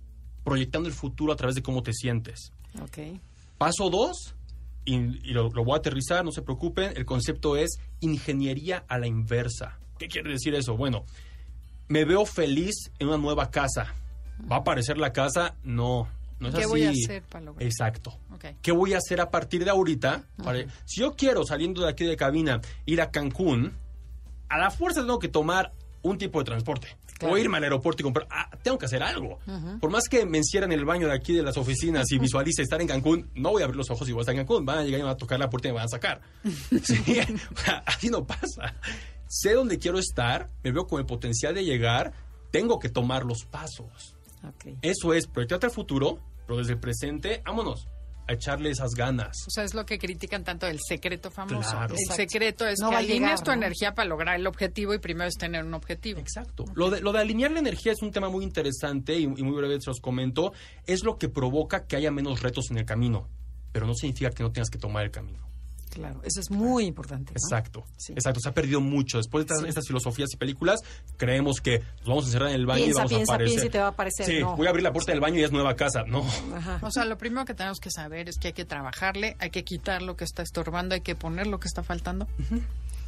[0.44, 2.54] proyectando el futuro a través de cómo te sientes.
[2.82, 3.20] Ok.
[3.58, 4.36] Paso dos,
[4.94, 8.98] y, y lo, lo voy a aterrizar, no se preocupen, el concepto es ingeniería a
[8.98, 9.78] la inversa.
[9.98, 10.76] ¿Qué quiere decir eso?
[10.78, 11.06] Bueno,
[11.88, 13.94] me veo feliz en una nueva casa.
[14.50, 15.56] ¿Va a aparecer la casa?
[15.64, 16.08] No,
[16.40, 16.70] no es ¿Qué así.
[16.70, 17.64] voy a hacer para lograr?
[17.68, 18.18] Exacto.
[18.62, 20.24] ¿Qué voy a hacer a partir de ahorita?
[20.44, 23.74] Para- si yo quiero, saliendo de aquí de cabina, ir a Cancún,
[24.48, 26.88] a la fuerza tengo que tomar un tipo de transporte.
[27.18, 27.34] Claro.
[27.34, 28.28] O irme al aeropuerto y comprar.
[28.30, 29.40] Ah, tengo que hacer algo.
[29.82, 32.62] Por más que me encierren en el baño de aquí de las oficinas y visualice
[32.62, 34.66] estar en Cancún, no voy a abrir los ojos y voy a estar en Cancún.
[34.66, 36.22] Van a llegar y me van a tocar la puerta y me van a sacar.
[36.84, 37.18] Sí,
[37.86, 38.74] así no pasa.
[39.28, 42.14] Sé dónde quiero estar, me veo con el potencial de llegar,
[42.52, 44.16] tengo que tomar los pasos.
[44.82, 47.88] Eso es proyectarte al futuro, pero desde el presente, vámonos
[48.30, 49.36] a echarle esas ganas.
[49.48, 51.70] O sea, es lo que critican tanto el secreto famoso.
[51.72, 51.96] Claro.
[51.96, 52.16] El Exacto.
[52.16, 53.58] secreto es No que va a alinees llegar, tu ¿no?
[53.58, 56.20] energía para lograr el objetivo y primero es tener un objetivo.
[56.20, 56.66] Exacto.
[56.76, 59.56] Lo de, lo de alinear la energía es un tema muy interesante y, y muy
[59.56, 60.54] breve se los comento.
[60.86, 63.28] Es lo que provoca que haya menos retos en el camino,
[63.72, 65.49] pero no significa que no tengas que tomar el camino.
[65.90, 66.22] Claro.
[66.24, 67.34] Eso es muy importante.
[67.34, 67.38] ¿no?
[67.38, 67.84] Exacto.
[67.98, 68.14] Sí.
[68.14, 68.40] Exacto.
[68.42, 69.18] Se ha perdido mucho.
[69.18, 69.70] Después de estas, Sí.
[69.70, 70.80] estas filosofías y películas,
[71.18, 73.50] creemos que nos vamos a encerrar en el baño y Piensa, vamos piensa, a aparecer.
[73.56, 74.26] piensa y te va a aparecer.
[74.26, 74.56] Sí, No.
[74.56, 76.04] voy a abrir la puerta del baño y es nueva casa.
[76.08, 76.24] No.
[76.56, 76.80] Ajá.
[76.82, 79.64] O sea, lo primero que tenemos que saber es que hay que trabajarle, hay que
[79.64, 82.28] quitar lo que está estorbando, hay que poner lo que está faltando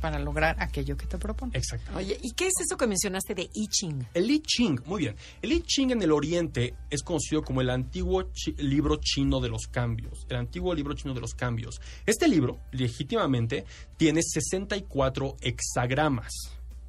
[0.01, 1.55] para lograr aquello que te propone.
[1.55, 1.91] Exacto.
[1.95, 4.07] Oye, ¿y qué es eso que mencionaste de I Ching?
[4.13, 5.15] El I Ching, muy bien.
[5.41, 9.49] El I Ching en el Oriente es conocido como el antiguo chi- libro chino de
[9.49, 10.25] los cambios.
[10.29, 11.79] El antiguo libro chino de los cambios.
[12.05, 13.63] Este libro, legítimamente,
[13.95, 16.33] tiene 64 hexagramas.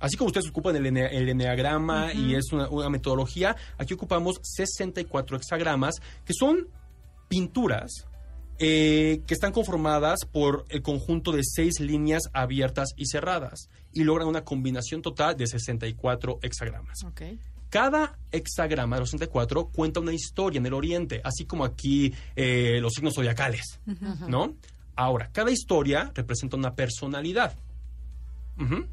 [0.01, 4.41] Así como ustedes ocupan el, ene- el eneagrama y es una, una metodología, aquí ocupamos
[4.43, 5.95] 64 hexagramas,
[6.25, 6.67] que son
[7.29, 8.07] pinturas
[8.65, 14.29] eh, que están conformadas por el conjunto de seis líneas abiertas y cerradas y logran
[14.29, 17.03] una combinación total de 64 hexagramas.
[17.71, 22.79] Cada hexagrama de los 64 cuenta una historia en el oriente, así como aquí eh,
[22.81, 23.81] los signos zodiacales,
[24.29, 24.55] ¿no?
[24.95, 27.57] Ahora, cada historia representa una personalidad.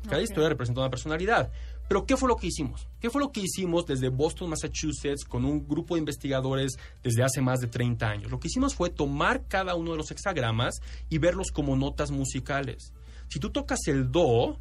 [0.09, 1.51] Cada historia representa una personalidad.
[1.89, 2.87] Pero, ¿qué fue lo que hicimos?
[3.01, 7.41] ¿Qué fue lo que hicimos desde Boston, Massachusetts, con un grupo de investigadores desde hace
[7.41, 8.31] más de 30 años?
[8.31, 10.75] Lo que hicimos fue tomar cada uno de los hexagramas
[11.09, 12.93] y verlos como notas musicales.
[13.27, 14.57] Si tú tocas el do,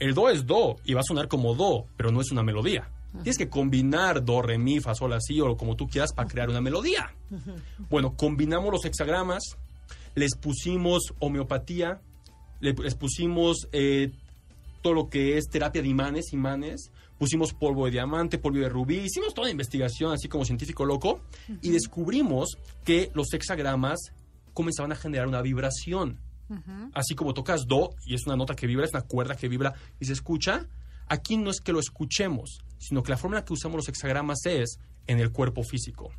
[0.00, 2.90] el do es do y va a sonar como do, pero no es una melodía.
[3.12, 6.48] Tienes que combinar do, re, mi, fa, sol, así o como tú quieras para crear
[6.48, 7.14] una melodía.
[7.88, 9.56] Bueno, combinamos los hexagramas,
[10.16, 12.00] les pusimos homeopatía,
[12.60, 14.10] le- les pusimos eh,
[14.84, 18.98] todo lo que es terapia de imanes, imanes, pusimos polvo de diamante, polvo de rubí,
[18.98, 21.22] hicimos toda la investigación así como científico loco
[21.62, 24.12] y descubrimos que los hexagramas
[24.52, 26.20] comenzaban a generar una vibración.
[26.92, 29.72] Así como tocas do y es una nota que vibra, es una cuerda que vibra
[29.98, 30.68] y se escucha,
[31.06, 33.88] aquí no es que lo escuchemos, sino que la forma en la que usamos los
[33.88, 36.10] hexagramas es en el cuerpo físico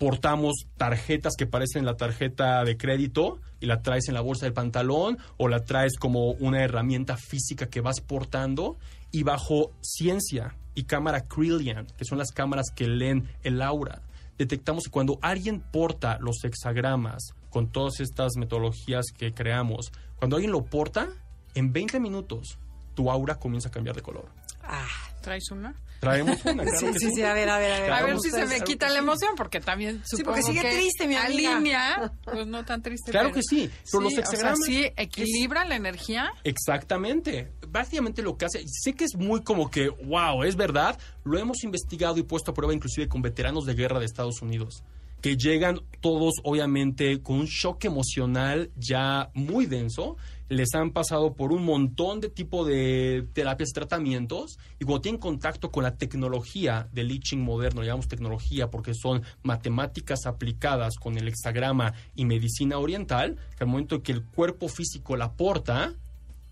[0.00, 4.54] portamos tarjetas que parecen la tarjeta de crédito y la traes en la bolsa del
[4.54, 8.78] pantalón o la traes como una herramienta física que vas portando
[9.12, 14.00] y bajo ciencia y cámara Crillian, que son las cámaras que leen el aura,
[14.38, 20.52] detectamos que cuando alguien porta los hexagramas con todas estas metodologías que creamos, cuando alguien
[20.52, 21.10] lo porta,
[21.54, 22.58] en 20 minutos
[22.94, 24.30] tu aura comienza a cambiar de color.
[24.62, 24.88] Ah,
[25.20, 25.74] ¿Traes una?
[26.00, 27.92] Traemos una, claro sí, sí, sí, a ver, a ver, a ver.
[27.92, 31.06] A ver si se me quita la emoción, porque también Sí, porque sigue que triste,
[31.06, 31.54] mi amiga.
[31.56, 33.10] alinea, pues no tan triste.
[33.10, 36.32] Claro pero- que sí, pero los o sea, hexagramas es- equilibra la energía.
[36.42, 37.52] Exactamente.
[37.68, 41.62] Básicamente lo que hace, sé que es muy como que, wow, es verdad, lo hemos
[41.64, 44.82] investigado y puesto a prueba inclusive con veteranos de guerra de Estados Unidos,
[45.20, 50.16] que llegan todos obviamente con un shock emocional ya muy denso,
[50.50, 55.70] les han pasado por un montón de tipo de terapias tratamientos, y cuando tienen contacto
[55.70, 61.94] con la tecnología del leaching moderno, llamamos tecnología porque son matemáticas aplicadas con el hexagrama
[62.16, 65.94] y medicina oriental, que al momento que el cuerpo físico la aporta,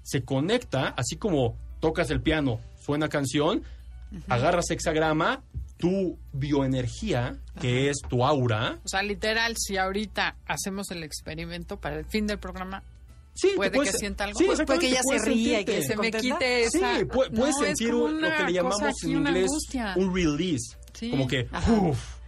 [0.02, 3.64] se conecta, así como tocas el piano, suena canción,
[4.28, 5.42] agarras hexagrama,
[5.76, 11.98] tu bioenergía, que es tu aura, O sea, literal, si ahorita hacemos el experimento para
[11.98, 12.84] el fin del programa,
[13.40, 14.38] sí, Puede puedes- que sienta algo.
[14.38, 16.98] sí, Puede- puede que ella se ría y que se me quite Sí, esa...
[17.01, 19.31] pu- puedes No, es sentir un- lo una que le cosa llamamos aquí, en una
[19.31, 19.94] inglés angustia.
[19.96, 20.77] un release.
[20.92, 21.11] Sí.
[21.11, 21.48] Como que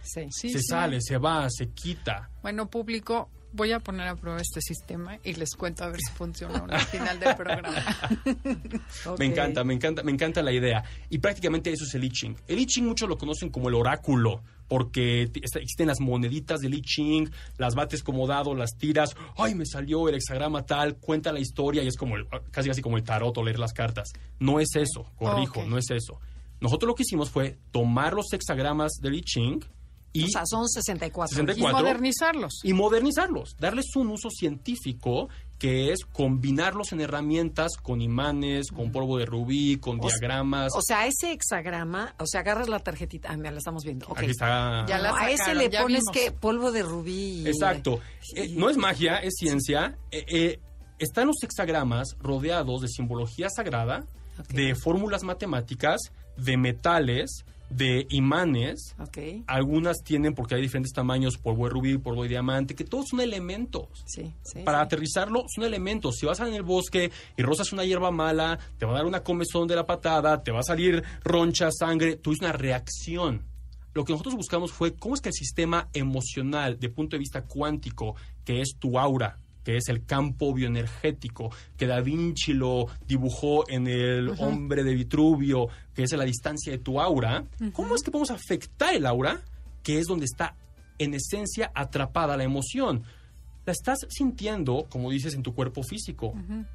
[0.03, 0.21] Sí.
[0.31, 0.63] Sí, se sí.
[0.67, 2.29] sale, se va, se quita.
[2.41, 6.11] Bueno, público, voy a poner a prueba este sistema y les cuento a ver si
[6.13, 7.69] funciona al final del programa.
[9.19, 10.83] Me encanta, me encanta, me encanta la idea.
[11.09, 12.35] Y prácticamente eso es el I Ching.
[12.47, 16.81] El I Ching muchos lo conocen como el oráculo, porque existen las moneditas del I
[16.81, 21.41] Ching, las bates como dado, las tiras, ay, me salió el hexagrama tal, cuenta la
[21.41, 24.13] historia y es como el- casi casi como el tarot o leer las cartas.
[24.39, 26.21] No es eso, corrijo, no es eso.
[26.61, 29.59] Nosotros lo que hicimos fue tomar los hexagramas del I Ching
[30.13, 31.29] y O sea, son 64.
[31.35, 31.57] 64.
[31.57, 31.79] y Cuatro.
[31.87, 32.59] modernizarlos.
[32.63, 39.19] y modernizarlos, darles un uso científico que es combinarlos en herramientas con imanes, con polvo
[39.19, 40.73] de rubí, con O diagramas.
[40.75, 43.29] O sea, ese hexagrama, o sea, agarras la tarjetita.
[43.31, 44.07] Ah, mira, la estamos viendo.
[44.07, 44.17] Ok.
[44.19, 44.85] Aquí está.
[44.87, 47.43] Ya la No, a ese le pones que polvo de rubí.
[47.45, 47.99] Exacto.
[48.21, 48.39] Sí.
[48.39, 49.97] Eh, no es magia, es ciencia.
[50.09, 50.59] Eh, eh,
[50.97, 54.05] están los hexagramas rodeados de simbología sagrada,
[54.49, 55.99] de fórmulas matemáticas,
[56.37, 58.95] de metales, de imanes.
[59.47, 63.21] Algunas tienen, porque hay diferentes tamaños, polvo de rubí, polvo de diamante, que todos son
[63.21, 63.87] elementos.
[64.05, 64.59] Sí, sí.
[64.63, 64.85] Para sí.
[64.85, 66.17] aterrizarlo son elementos.
[66.17, 69.23] Si vas en el bosque y rozas una hierba mala, te va a dar una
[69.23, 73.45] comezón de la patada, te va a salir roncha, sangre, tú es una reacción.
[73.93, 77.43] Lo que nosotros buscamos fue cómo es que el sistema emocional, de punto de vista
[77.43, 83.69] cuántico, que es tu aura, que es el campo bioenergético, que Da Vinci lo dibujó
[83.69, 88.11] en el hombre de Vitruvio, que es la distancia de tu aura, ¿cómo es que
[88.11, 89.41] podemos afectar el aura,
[89.83, 90.55] que es donde está
[90.97, 93.03] en esencia atrapada la emoción?
[93.63, 96.33] la estás sintiendo, como dices, en tu cuerpo físico,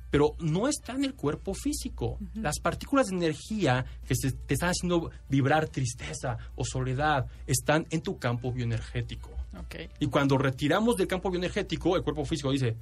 [0.09, 2.17] pero no está en el cuerpo físico.
[2.35, 8.03] Las partículas de energía que se- te están haciendo vibrar tristeza o soledad están en
[8.03, 9.31] tu campo bioenergético.
[9.59, 9.75] Ok.
[10.01, 12.77] Y cuando retiramos del campo bioenergético, el cuerpo físico dice,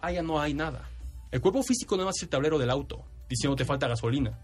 [0.00, 0.88] ah, ya no hay nada.
[1.30, 4.38] El cuerpo físico no es el tablero del auto, diciendo te falta gasolina.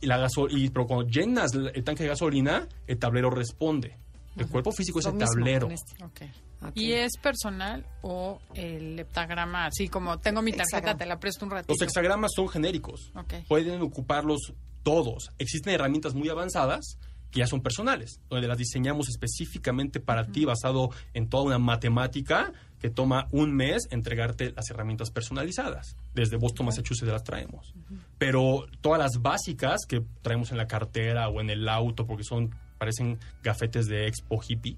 [0.00, 3.96] Y la gaso y, pero cuando llenas el tanque de gasolina, el tablero responde.
[4.36, 5.68] El cuerpo físico es Lo el tablero.
[5.70, 6.30] este.
[6.74, 9.66] ¿Y es personal o el heptagrama?
[9.66, 10.98] Así como tengo mi tarjeta, Hexagrama.
[10.98, 11.72] te la presto un ratito.
[11.72, 13.12] Los hexagramas son genéricos.
[13.48, 15.30] Pueden ocuparlos todos.
[15.38, 16.98] Existen herramientas muy avanzadas
[17.30, 22.52] que ya son personales, donde las diseñamos específicamente para ti basado en toda una matemática
[22.80, 25.96] que toma un mes entregarte las herramientas personalizadas.
[26.14, 27.74] Desde Boston, Massachusetts las traemos.
[28.18, 32.54] Pero todas las básicas que traemos en la cartera o en el auto, porque son
[32.78, 34.76] parecen gafetes de expo hippie,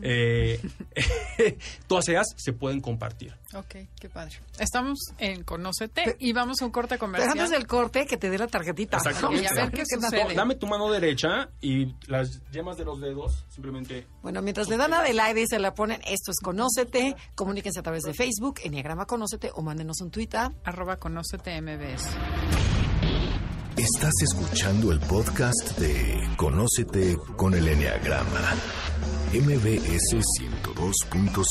[0.00, 0.60] eh,
[1.86, 3.34] todas ellas se pueden compartir.
[3.54, 4.40] Ok, qué padre.
[4.58, 7.32] Estamos en Conócete y vamos a un corte Pero comercial.
[7.32, 8.96] antes del corte, que te dé la tarjetita.
[8.96, 9.44] Exactamente.
[9.44, 10.34] Y a ver qué sucede.
[10.34, 14.94] Dame tu mano derecha y las yemas de los dedos simplemente Bueno, mientras le dan
[14.94, 19.06] a Adelaide y se la ponen, esto es Conócete, comuníquense a través de Facebook, Enneagrama
[19.06, 22.81] Conócete, o mándenos un a Arroba Conócete MBS.
[23.76, 28.54] Estás escuchando el podcast de Conócete con el Enneagrama.
[29.32, 31.46] MBS 102.5.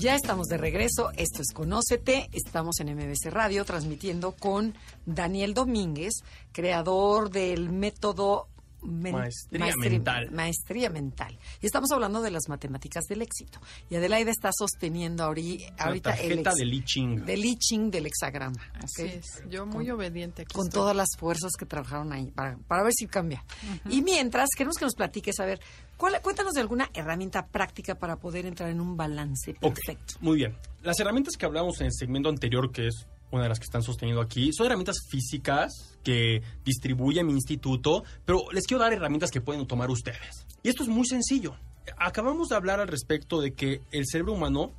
[0.00, 4.74] Ya estamos de regreso, esto es Conócete, estamos en MBC Radio transmitiendo con
[5.06, 6.14] Daniel Domínguez,
[6.52, 8.48] creador del método
[8.82, 10.30] men- Maestría mental.
[10.32, 11.38] Maestría mental.
[11.60, 13.60] Y estamos hablando de las matemáticas del éxito.
[13.90, 17.24] Y Adelaide está sosteniendo ahorita el tarjeta ex- de Li Ching.
[17.24, 18.60] del I Ching del hexagrama.
[18.74, 19.24] Así es.
[19.48, 20.54] Yo muy obediente aquí.
[20.54, 20.80] con estoy.
[20.80, 23.44] todas las fuerzas que trabajaron ahí para, para ver si cambia.
[23.88, 25.60] Y mientras, queremos que nos platiques, a ver,
[25.96, 30.14] ¿cuál, cuéntanos de alguna herramienta práctica para poder entrar en un balance perfecto.
[30.20, 30.56] Muy bien.
[30.82, 33.82] Las herramientas que hablamos en el segmento anterior, que es una de las que están
[33.82, 39.40] sosteniendo aquí, son herramientas físicas que distribuye mi instituto, pero les quiero dar herramientas que
[39.40, 40.46] pueden tomar ustedes.
[40.62, 41.56] Y esto es muy sencillo.
[41.98, 44.70] Acabamos de hablar al respecto de que el cerebro humano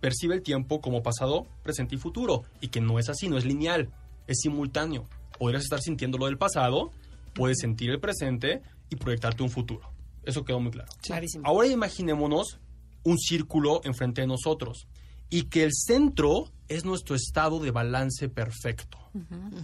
[0.00, 3.46] percibe el tiempo como pasado, presente y futuro, y que no es así, no es
[3.46, 3.88] lineal,
[4.26, 5.06] es simultáneo.
[5.38, 6.90] Podrías estar sintiendo lo del pasado,
[7.32, 9.90] puedes sentir el presente y proyectarte un futuro.
[10.24, 10.92] Eso quedó muy claro.
[11.00, 11.46] Clarísimo.
[11.46, 12.58] Ahora imaginémonos
[13.02, 14.86] un círculo enfrente de nosotros
[15.30, 18.98] y que el centro es nuestro estado de balance perfecto.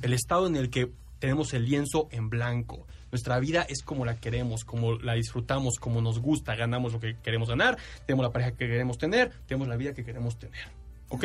[0.02, 2.86] El estado en el que tenemos el lienzo en blanco.
[3.10, 7.16] Nuestra vida es como la queremos, como la disfrutamos, como nos gusta, ganamos lo que
[7.22, 10.66] queremos ganar, tenemos la pareja que queremos tener, tenemos la vida que queremos tener.
[11.08, 11.24] ¿Ok?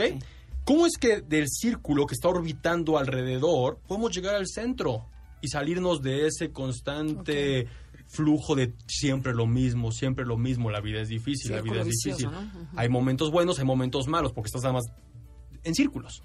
[0.64, 5.06] ¿Cómo es que del círculo que está orbitando alrededor podemos llegar al centro
[5.42, 7.68] y salirnos de ese constante
[8.12, 11.88] flujo de siempre lo mismo, siempre lo mismo, la vida es difícil, la vida es
[11.88, 12.30] difícil.
[12.76, 14.86] Hay momentos buenos, hay momentos malos, porque estás nada más
[15.64, 16.22] en círculos.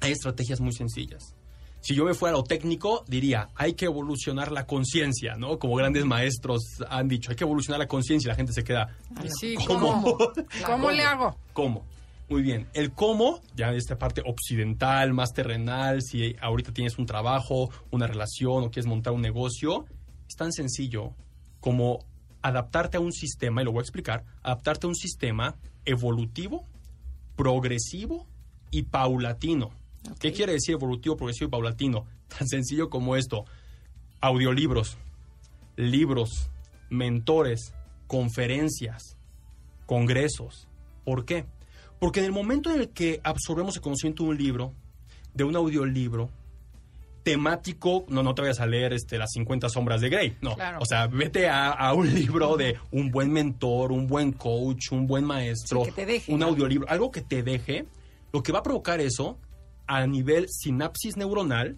[0.00, 1.34] Hay estrategias muy sencillas.
[1.80, 5.58] Si yo me fuera a lo técnico, diría, hay que evolucionar la conciencia, ¿no?
[5.58, 8.96] Como grandes maestros han dicho, hay que evolucionar la conciencia y la gente se queda,
[9.40, 10.00] sí, ¿Cómo?
[10.00, 10.18] ¿cómo?
[10.66, 11.36] ¿Cómo le hago?
[11.52, 11.84] ¿Cómo?
[12.28, 12.68] Muy bien.
[12.72, 18.06] El cómo, ya en esta parte occidental, más terrenal, si ahorita tienes un trabajo, una
[18.06, 19.84] relación o quieres montar un negocio,
[20.32, 21.14] es tan sencillo
[21.60, 22.04] como
[22.40, 26.64] adaptarte a un sistema, y lo voy a explicar, adaptarte a un sistema evolutivo,
[27.36, 28.26] progresivo
[28.70, 29.70] y paulatino.
[30.18, 32.06] ¿Qué quiere decir evolutivo, progresivo y paulatino?
[32.28, 33.44] Tan sencillo como esto.
[34.20, 34.96] Audiolibros,
[35.76, 36.50] libros,
[36.88, 37.74] mentores,
[38.06, 39.16] conferencias,
[39.86, 40.66] congresos.
[41.04, 41.44] ¿Por qué?
[42.00, 44.72] Porque en el momento en el que absorbemos el conocimiento de un libro,
[45.34, 46.30] de un audiolibro,
[47.22, 50.54] temático, no, no te vayas a leer este, las 50 sombras de Grey, no.
[50.54, 50.78] Claro.
[50.80, 55.06] O sea, vete a, a un libro de un buen mentor, un buen coach, un
[55.06, 56.46] buen maestro, Sí, que te deje, un ¿no?
[56.46, 57.86] audiolibro, algo que te deje,
[58.32, 59.38] lo que va a provocar eso
[59.86, 61.76] a nivel sinapsis neuronal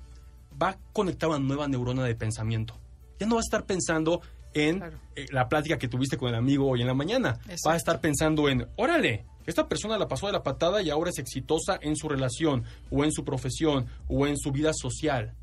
[0.60, 2.78] va a conectar una nueva neurona de pensamiento.
[3.18, 4.20] Ya no vas a estar pensando
[4.54, 4.98] en Claro.
[5.16, 7.38] eh, la plática que tuviste con el amigo hoy en la mañana.
[7.48, 11.10] Vas a estar pensando en, órale, esta persona la pasó de la patada y ahora
[11.10, 15.34] es exitosa en su relación, o en su profesión, o en su vida social.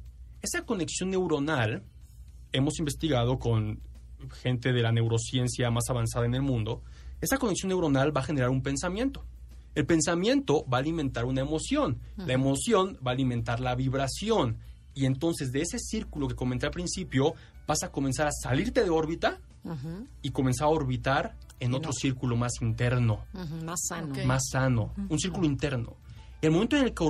[0.41, 1.83] Esa conexión neuronal,
[2.51, 3.79] hemos investigado con
[4.41, 6.81] gente de la neurociencia más avanzada en el mundo,
[7.21, 9.23] esa conexión neuronal va a generar un pensamiento.
[9.75, 11.99] El pensamiento va a alimentar una emoción.
[12.17, 14.57] La emoción va a alimentar la vibración.
[14.93, 17.35] Y entonces de ese círculo que comenté al principio,
[17.67, 21.99] vas a comenzar a salirte de órbita Ujú, y comenzar a orbitar en otro otro.
[21.99, 24.11] círculo más interno, ujú, más sano.
[24.13, 24.25] Ok.
[24.25, 25.95] más sano, un círculo interno.
[26.41, 27.05] El momento en el que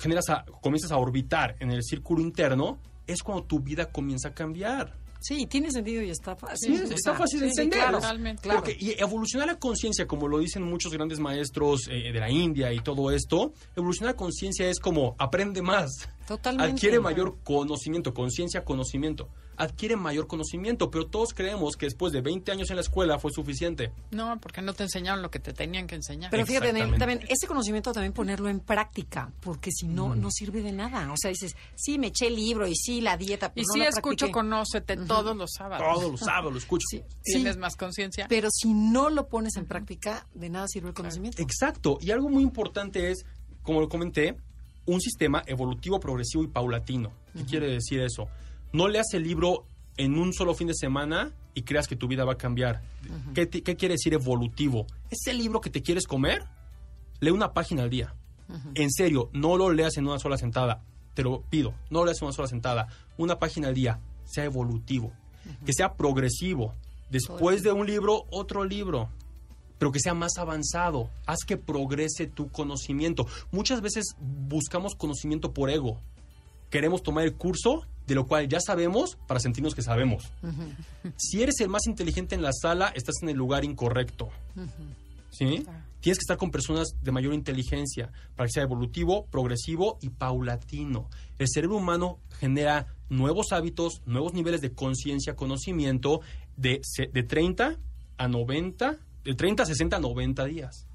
[0.00, 4.34] generas a- comienzas a orbitar en el círculo interno, es cuando tu vida comienza a
[4.34, 4.96] cambiar.
[5.20, 6.76] Sí, tiene sentido y está fácil.
[6.76, 7.80] Sí, O está sea, fácil de sí, sí, entender.
[7.84, 8.42] claro, Totalmente.
[8.42, 8.60] claro.
[8.60, 12.72] Porque, y evolucionar la conciencia, como lo dicen muchos grandes maestros eh, de la India
[12.72, 16.72] y todo esto, evolucionar la conciencia es como aprende más, Totalmente.
[16.72, 22.52] adquiere mayor conocimiento, conciencia, conocimiento, adquiere mayor conocimiento, pero todos creemos que después de 20
[22.52, 23.92] años en la escuela fue suficiente.
[24.10, 26.30] No, porque no te enseñaron lo que te tenían que enseñar.
[26.30, 30.72] Pero fíjate, también ese conocimiento también ponerlo en práctica, porque si no, no sirve de
[30.72, 31.12] nada.
[31.12, 33.78] O sea, dices, sí, me eché el libro y sí, la dieta, y pero sí
[33.78, 34.32] no la escucho practiqué.
[34.32, 35.86] Conócete todos los sábados.
[35.94, 36.84] Todos los sábados lo escucho.
[36.90, 38.26] Sí, Tienes sí, más conciencia.
[38.28, 41.42] pero si no lo pones en práctica, de nada sirve el conocimiento.
[41.42, 41.98] Exacto.
[42.00, 43.24] Y algo muy importante es,
[43.62, 44.36] como lo comenté,
[44.86, 47.12] un sistema evolutivo, progresivo y paulatino.
[47.34, 48.28] ¿Qué quiere decir eso?
[48.76, 49.64] No leas el libro
[49.96, 52.82] en un solo fin de semana y creas que tu vida va a cambiar.
[53.32, 54.86] ¿Qué, qué quiere decir evolutivo?
[55.08, 56.44] Ese libro que te quieres comer,
[57.20, 58.14] lee una página al día.
[58.74, 60.82] En serio, no lo leas en una sola sentada.
[61.14, 62.88] Te lo pido, no lo leas en una sola sentada.
[63.16, 63.98] Una página al día.
[64.26, 65.10] Sea evolutivo.
[65.64, 66.74] Que sea progresivo.
[67.08, 69.08] Después de un libro, otro libro.
[69.78, 71.08] Pero que sea más avanzado.
[71.24, 73.26] Haz que progrese tu conocimiento.
[73.52, 75.98] Muchas veces buscamos conocimiento por ego.
[76.68, 80.30] Queremos tomar el curso de lo cual ya sabemos para sentirnos que sabemos.
[81.16, 84.30] Si eres el más inteligente en la sala, estás en el lugar incorrecto.
[85.30, 85.66] ¿Sí?
[86.00, 91.08] Tienes que estar con personas de mayor inteligencia para que sea evolutivo, progresivo y paulatino.
[91.38, 96.20] El cerebro humano genera nuevos hábitos, nuevos niveles de conciencia, conocimiento
[96.56, 96.80] de,
[97.12, 97.76] de 30
[98.18, 100.86] a 90, de 30 a 60 a 90 días.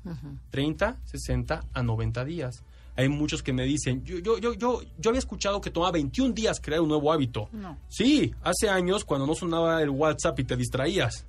[0.49, 2.63] 30, 60 a 90 días.
[3.01, 6.33] Hay muchos que me dicen, yo, yo, yo, yo, yo había escuchado que tomaba 21
[6.33, 7.49] días crear un nuevo hábito.
[7.51, 7.77] No.
[7.87, 11.25] Sí, hace años cuando no sonaba el WhatsApp y te distraías.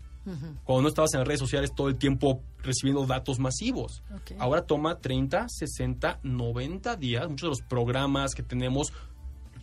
[0.62, 4.04] Cuando no estabas en las redes sociales todo el tiempo recibiendo datos masivos.
[4.38, 7.28] Ahora toma 30, 60, 90 días.
[7.28, 8.92] Muchos de los programas que tenemos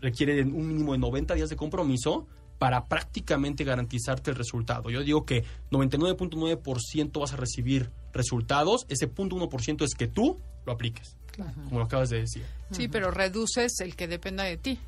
[0.01, 4.89] requieren un mínimo de 90 días de compromiso para prácticamente garantizarte el resultado.
[4.89, 8.85] Yo digo que 99.9% vas a recibir resultados.
[8.89, 11.15] Ese 0.1% es que tú lo apliques,
[11.65, 12.43] como lo acabas de decir.
[12.71, 14.79] Sí, pero reduces el que dependa de ti,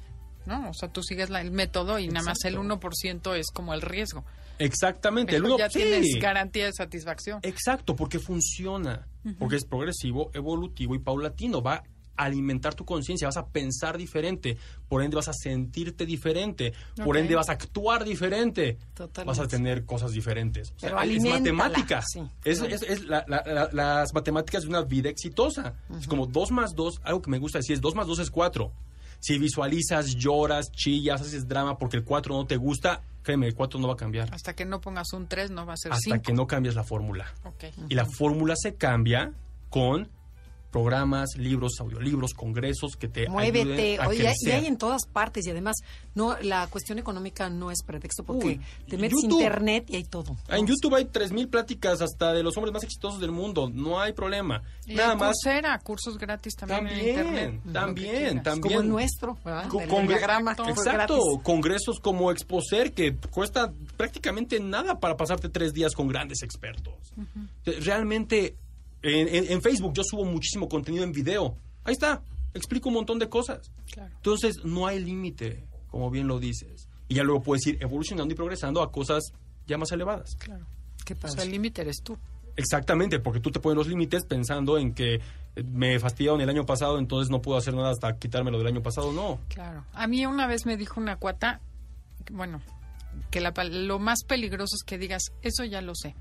[0.46, 0.70] ¿no?
[0.70, 2.62] O sea, tú sigues la- el método y nada más el Exacto.
[2.62, 4.24] 1% es como el riesgo.
[4.60, 5.36] Exactamente.
[5.36, 5.80] El Pero uno, ya sí.
[5.80, 7.40] tienes garantía de satisfacción.
[7.44, 9.08] Exacto, porque funciona.
[9.40, 11.62] Porque es progresivo, evolutivo y paulatino.
[11.62, 11.84] Va a
[12.18, 17.36] alimentar tu conciencia, vas a pensar diferente, por ende vas a sentirte diferente, por ende
[17.36, 19.24] vas a actuar diferente, Totalmente.
[19.40, 20.72] vas a tener cosas diferentes.
[20.76, 22.02] O sea, es matemática.
[22.08, 22.22] sí.
[22.44, 25.76] Es, es- es la- la- la- las matemáticas de una vida exitosa.
[26.00, 28.30] Es como 2 más 2, algo que me gusta decir es 2 más 2 es
[28.32, 28.72] 4.
[29.20, 33.80] Si visualizas, lloras, chillas, haces drama porque el 4 no te gusta, créeme, el 4
[33.80, 34.34] no va a cambiar.
[34.34, 36.22] Hasta que no pongas un 3 no va a ser Hasta 5.
[36.24, 37.32] que no cambies la fórmula.
[37.88, 39.32] Y la fórmula se cambia
[39.70, 40.10] con
[40.72, 44.54] programas, libros, audiolibros, congresos que te Muévete, ayuden a oye, y crecer.
[44.56, 45.76] hay en todas partes y además
[46.16, 49.40] no la cuestión económica no es pretexto porque Uy, te metes YouTube.
[49.42, 50.36] internet y hay todo.
[50.48, 53.70] En YouTube hay 3.000 pláticas hasta de los hombres más exitosos del mundo.
[53.74, 54.62] No hay problema.
[54.86, 55.36] Y Nada más.
[55.44, 57.62] Coursera, cursos gratis también, en También, internet.
[57.74, 58.62] También, también.
[58.62, 59.68] Como el nuestro, ¿verdad?
[59.68, 61.44] Co- Del congre- Enneagrama, que fue Exacto, gratis.
[61.44, 66.94] congresos como Exposer que cuesta prácticamente nada para pasarte tres días con grandes expertos.
[67.66, 68.56] Realmente,
[69.02, 71.56] en, en- en Facebook yo subo muchísimo contenido en video.
[71.84, 72.22] Ahí está,
[72.54, 73.72] explico un montón de cosas.
[73.92, 74.12] Claro.
[74.16, 76.88] Entonces, no hay límite, como bien lo dices.
[77.08, 79.34] Y ya luego puedes ir evolucionando y progresando a cosas
[79.68, 80.36] ya más elevadas.
[80.38, 80.66] Claro.
[81.06, 82.18] Qué O sea, el límite eres tú.
[82.56, 85.20] Exactamente, porque tú te pones los límites pensando en que
[85.66, 89.12] me fastidiaron el año pasado, entonces no puedo hacer nada hasta quitármelo del año pasado.
[89.12, 89.40] No.
[89.50, 89.86] Claro.
[89.94, 91.60] A mí una vez me dijo una cuata,
[92.30, 92.62] bueno,
[93.32, 96.16] que la pal- lo más peligroso es que digas, eso ya lo sé,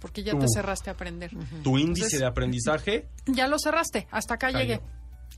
[0.00, 0.52] porque ya te Uf.
[0.54, 1.30] cerraste a aprender.
[1.62, 4.58] Tu índice Entonces- de aprendizaje Ya lo cerraste, hasta acá Cayó.
[4.58, 4.80] llegué.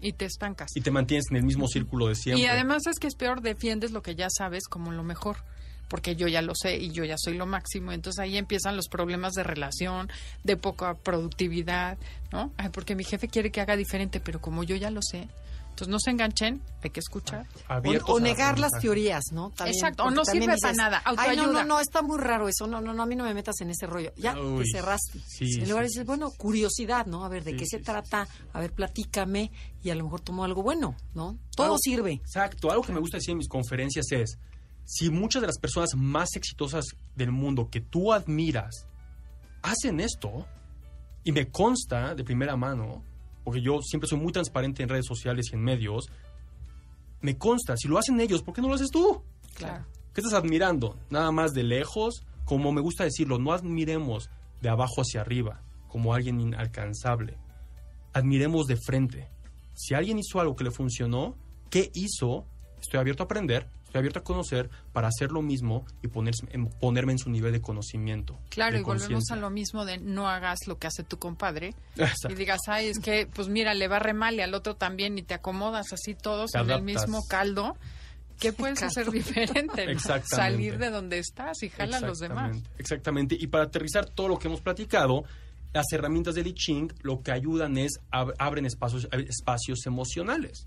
[0.01, 0.71] Y te estancas.
[0.75, 2.43] y te mantienes en el mismo círculo de siempre.
[2.43, 5.37] Y además es que es peor, defiendes lo que ya sabes como lo mejor,
[5.89, 7.93] porque yo ya lo sé y yo ya soy lo máximo.
[7.93, 10.09] Entonces ahí empiezan los problemas de relación,
[10.43, 11.99] de poca productividad,
[12.33, 12.51] ¿no?
[12.57, 15.29] Ay, porque mi jefe quiere que haga diferente, pero como yo ya lo sé.
[15.73, 17.47] Entonces no se enganchen, hay que escuchar.
[17.67, 19.51] Abiertos O, negar las teorías, ¿no?
[19.57, 21.65] También, Exacto, o no sirve para nada, Ay, no, no, autoayuda".
[21.65, 22.67] no, está muy raro eso.
[22.67, 24.13] No, no, no, a mí no me metas en ese rollo.
[24.19, 25.19] Ya, Uy, te cerraste.
[25.27, 27.25] sí, en lugar de sí, decir, bueno, curiosidad, ¿no?
[27.25, 28.29] A ver, ¿de Sí, qué sí, se sí, trata?
[28.53, 29.51] A ver, platícame
[29.83, 31.39] y a lo mejor tomo algo bueno, ¿no?
[31.57, 32.13] Todo Algo- sirve.
[32.13, 32.71] Exacto.
[32.71, 34.39] Algo que me gusta decir en mis conferencias es,
[34.85, 36.85] si muchas de las personas más exitosas
[37.17, 38.87] del mundo que tú admiras
[39.63, 40.47] hacen esto,
[41.25, 43.03] y me consta de primera mano,
[43.45, 46.11] porque yo siempre soy muy transparente en redes sociales y en medios,
[47.21, 49.23] me consta, si lo hacen ellos, ¿por qué no lo haces tú?
[49.55, 49.87] Claro.
[50.13, 50.97] ¿Qué estás admirando?
[51.09, 54.29] Nada más de lejos, como me gusta decirlo, no admiremos
[54.61, 57.39] de abajo hacia arriba, como alguien inalcanzable.
[58.13, 59.29] Admiremos de frente.
[59.75, 61.37] Si alguien hizo algo que le funcionó,
[61.71, 62.47] ¿qué hizo?
[62.81, 66.67] Estoy abierto a aprender, estoy abierto a conocer para hacer lo mismo y ponerse- en-
[66.81, 68.39] ponerme en su nivel de conocimiento.
[68.49, 71.75] Claro, de y volvemos a lo mismo de no hagas lo que hace tu compadre
[71.97, 72.31] Exacto.
[72.33, 75.19] y digas, ay, es que, pues mira, le va re mal y al otro también
[75.19, 77.77] y te acomodas así todos Te en el mismo caldo.
[78.41, 79.85] ¿Qué puedes hacer diferente?
[79.85, 79.93] no?
[79.93, 80.37] Exactamente.
[80.37, 82.57] Salir de donde estás y jala a los demás.
[82.57, 83.37] Exactamente, Exactamente.
[83.39, 85.25] Y para aterrizar todo lo que hemos platicado,
[85.75, 90.67] las herramientas del I Ching lo que ayudan es ab- abren espacios, espacios emocionales.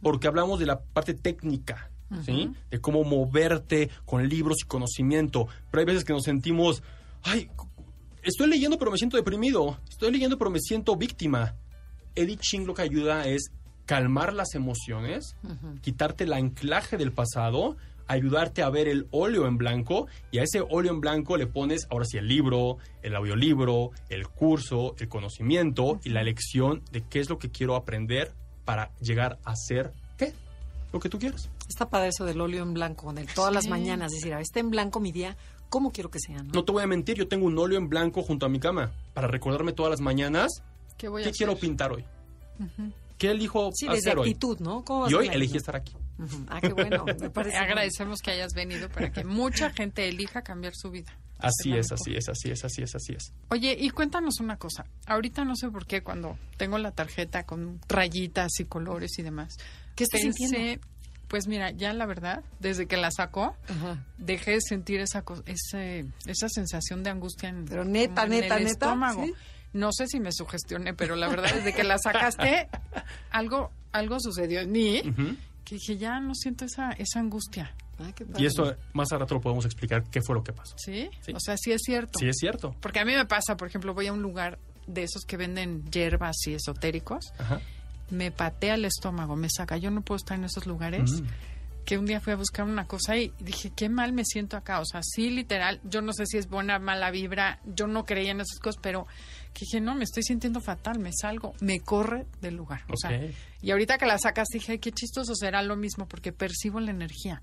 [0.00, 1.90] Porque hablamos de la parte técnica,
[2.24, 2.50] ¿sí?
[2.70, 5.48] De cómo moverte con libros y conocimiento.
[5.70, 6.82] Pero hay veces que nos sentimos,
[7.22, 7.50] ay,
[8.22, 9.78] estoy leyendo pero me siento deprimido.
[9.88, 11.54] Estoy leyendo pero me siento víctima.
[12.14, 13.50] I Ching lo que ayuda es
[13.86, 15.36] calmar las emociones,
[15.80, 20.60] quitarte el anclaje del pasado, ayudarte a ver el óleo en blanco y a ese
[20.60, 26.00] óleo en blanco le pones ahora sí el libro, el audiolibro, el curso, el conocimiento
[26.04, 28.32] y la lección de qué es lo que quiero aprender
[28.64, 29.92] para llegar a ser
[30.92, 31.48] lo que tú quieras.
[31.68, 34.60] Está padre eso del óleo en blanco, de todas las mañanas, decir, a ver, está
[34.60, 35.36] en blanco mi día,
[35.68, 36.42] ¿cómo quiero que sea?
[36.42, 36.52] ¿no?
[36.52, 38.92] No te voy a mentir, yo tengo un óleo en blanco junto a mi cama
[39.14, 40.50] para recordarme todas las mañanas
[40.98, 41.38] ¿Qué voy a qué hacer?
[41.46, 42.04] quiero pintar hoy.
[43.18, 44.28] ¿Qué elijo Sí, desde hacer hoy?
[44.30, 44.84] actitud, ¿no?
[44.84, 45.94] ¿Cómo vas Y hoy elegí estar aquí.
[46.48, 47.56] Ah, qué bueno, me parece.
[47.58, 51.12] Agradecemos que hayas venido para que mucha gente elija cambiar su vida.
[51.38, 53.32] Así es, así es, así es, así es, así es.
[53.48, 54.86] Oye, y cuéntanos una cosa.
[55.06, 59.56] Ahorita no sé por qué cuando tengo la tarjeta con rayitas y colores y demás.
[59.94, 60.86] ¿Qué estás pensé, sintiendo?
[61.28, 64.04] Pues mira, ya la verdad, desde que la sacó, Ajá.
[64.18, 68.40] dejé de sentir esa co- ese, esa sensación de angustia en, Pero neta, como en
[68.42, 69.24] neta, el neta, estómago.
[69.24, 69.32] ¿sí?
[69.72, 72.68] No sé si me sugestioné, pero la verdad desde que la sacaste
[73.30, 75.02] algo algo sucedió en mí
[75.64, 77.74] que dije ya no siento esa esa angustia.
[78.36, 80.74] Y esto más a rato lo podemos explicar qué fue lo que pasó.
[80.76, 81.08] ¿sí?
[81.20, 81.32] Sí.
[81.34, 82.18] O sea, sí es cierto.
[82.18, 82.74] Sí, es cierto.
[82.80, 85.84] Porque a mí me pasa, por ejemplo, voy a un lugar de esos que venden
[85.90, 87.60] hierbas y esotéricos, Ajá.
[88.12, 89.76] Me patea el estómago, me saca.
[89.76, 91.22] Yo no puedo estar en esos lugares.
[91.84, 94.78] Que un día fui a buscar una cosa y dije, qué mal me siento acá.
[94.78, 95.80] O sea, sí, literal.
[95.82, 97.58] Yo no sé si es buena mala vibra.
[97.64, 99.08] Yo no creía en esas cosas, pero
[99.52, 101.00] que dije, no, me estoy sintiendo fatal.
[101.00, 102.84] Me salgo, me corre del lugar.
[102.88, 103.10] O sea,
[103.60, 106.92] y ahorita que la sacas dije, ay, qué chistoso será lo mismo porque percibo la
[106.92, 107.42] energía.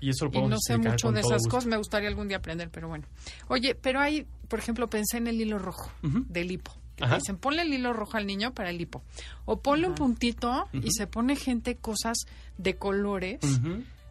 [0.00, 1.50] Y eso lo Y podemos no sé mucho de esas gusto.
[1.50, 3.06] cosas, me gustaría algún día aprender, pero bueno.
[3.46, 6.72] Oye, pero hay, por ejemplo, pensé en el hilo rojo del hipo.
[6.96, 7.16] Que te Ajá.
[7.16, 9.02] dicen, ponle el hilo rojo al niño para el hipo.
[9.44, 12.16] O ponle un puntito y se pone gente cosas
[12.58, 13.40] de colores.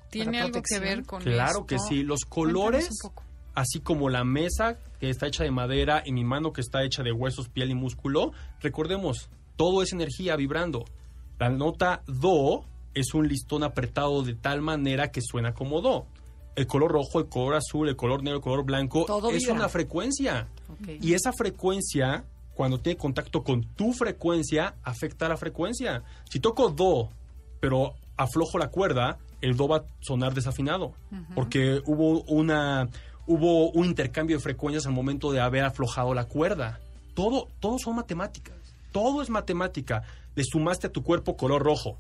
[0.09, 2.03] ¿Tiene algo que ver con Claro que sí.
[2.03, 2.89] Los colores,
[3.53, 7.03] así como la mesa que está hecha de madera y mi mano que está hecha
[7.03, 8.31] de huesos, piel y músculo,
[8.61, 10.85] recordemos, todo es energía vibrando.
[11.39, 16.05] La nota do es un listón apretado de tal manera que suena como do.
[16.55, 19.55] El color rojo, el color azul, el color negro, el color blanco Todo es vibra.
[19.55, 20.47] una frecuencia.
[21.01, 22.23] Y esa frecuencia,
[22.55, 26.03] cuando tiene contacto con tu frecuencia, afecta a la frecuencia.
[26.29, 27.09] Si toco do,
[27.59, 30.93] pero aflojo la cuerda, el do va a sonar desafinado.
[31.35, 32.89] Porque hubo una
[33.27, 36.79] hubo un intercambio de frecuencias al momento de haber aflojado la cuerda.
[37.13, 38.55] Todo, todo son matemáticas.
[38.91, 40.03] Todo es matemática.
[40.35, 41.97] Le sumaste a tu cuerpo color rojo.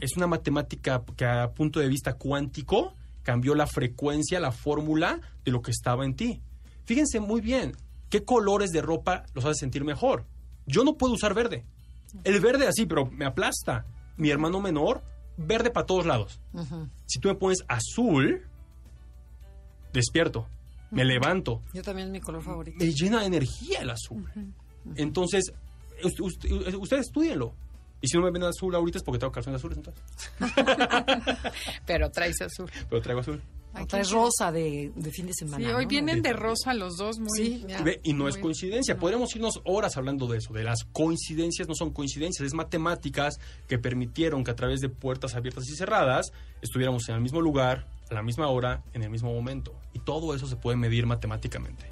[0.00, 5.52] Es una matemática que a punto de vista cuántico cambió la frecuencia, la fórmula de
[5.52, 6.40] lo que estaba en ti.
[6.84, 7.76] Fíjense muy bien,
[8.10, 10.26] ¿qué colores de ropa los hace sentir mejor?
[10.66, 11.64] Yo no puedo usar verde.
[12.24, 13.86] El verde así, pero me aplasta.
[14.16, 15.02] Mi hermano menor,
[15.38, 16.40] verde para todos lados.
[17.06, 18.46] Si tú me pones azul,
[19.92, 20.46] despierto,
[20.90, 22.76] me levanto, Yo también es mi color favorito.
[22.84, 24.28] me llena de energía el azul.
[24.96, 25.52] Entonces,
[26.02, 27.54] ust- ust- ustedes estudienlo.
[28.02, 30.02] Y si no me ven azul ahorita es porque tengo calzones azules, entonces.
[31.86, 32.70] Pero traes azul.
[32.88, 33.42] Pero traigo azul.
[33.74, 35.64] O traes rosa de, de fin de semana.
[35.64, 35.88] Sí, hoy ¿no?
[35.88, 37.28] vienen de rosa los dos muy...
[37.36, 37.66] Sí,
[38.02, 38.96] Y no es coincidencia.
[38.96, 43.78] Podríamos irnos horas hablando de eso, de las coincidencias no son coincidencias, es matemáticas que
[43.78, 48.14] permitieron que a través de puertas abiertas y cerradas estuviéramos en el mismo lugar, a
[48.14, 49.74] la misma hora, en el mismo momento.
[49.92, 51.90] Y todo eso se puede medir matemáticamente.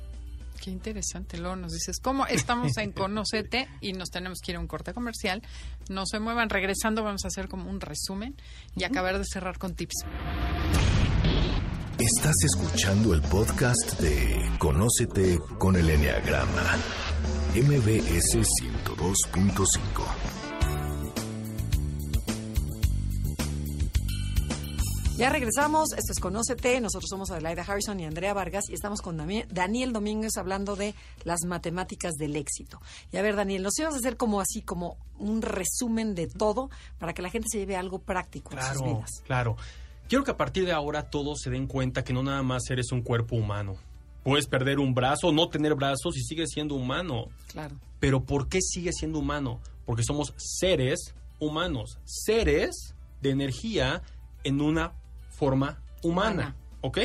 [0.61, 1.39] Qué interesante.
[1.39, 3.69] Luego nos dices, ¿cómo estamos en Conocete?
[3.81, 5.43] Y nos tenemos que ir a un corte comercial.
[5.89, 6.51] No se muevan.
[6.51, 8.35] Regresando vamos a hacer como un resumen
[8.77, 10.05] y acabar de cerrar con tips.
[11.99, 16.77] Estás escuchando el podcast de Conócete con el Enneagrama.
[17.55, 19.67] MBS 102.5.
[25.17, 29.17] Ya regresamos, esto es Conócete, nosotros somos Adelaida Harrison y Andrea Vargas y estamos con
[29.49, 30.95] Daniel Domínguez hablando de
[31.25, 32.81] las matemáticas del éxito.
[33.11, 36.71] Y a ver, Daniel, nos ibas a hacer como así, como un resumen de todo
[37.01, 39.11] para que la gente se lleve algo práctico en sus Claro, vidas.
[39.27, 39.57] claro.
[40.09, 42.93] Quiero que a partir de ahora todos se den cuenta que no nada más eres
[42.93, 43.77] un cuerpo humano.
[44.25, 47.27] Puedes perder un brazo, no tener brazos y sigues siendo humano.
[47.53, 47.77] Claro.
[48.01, 49.61] Pero ¿por qué sigue siendo humano?
[49.85, 54.03] Porque somos seres humanos, seres de energía
[54.45, 54.93] en una
[55.31, 56.57] forma humana, Humana.
[56.81, 56.99] ¿ok?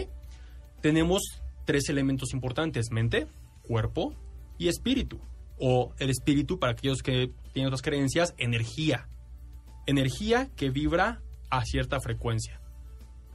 [0.81, 3.27] Tenemos tres elementos importantes, mente,
[3.63, 4.13] cuerpo
[4.57, 5.19] y espíritu.
[5.59, 9.07] O el espíritu, para aquellos que tienen otras creencias, energía.
[9.87, 12.59] Energía que vibra a cierta frecuencia.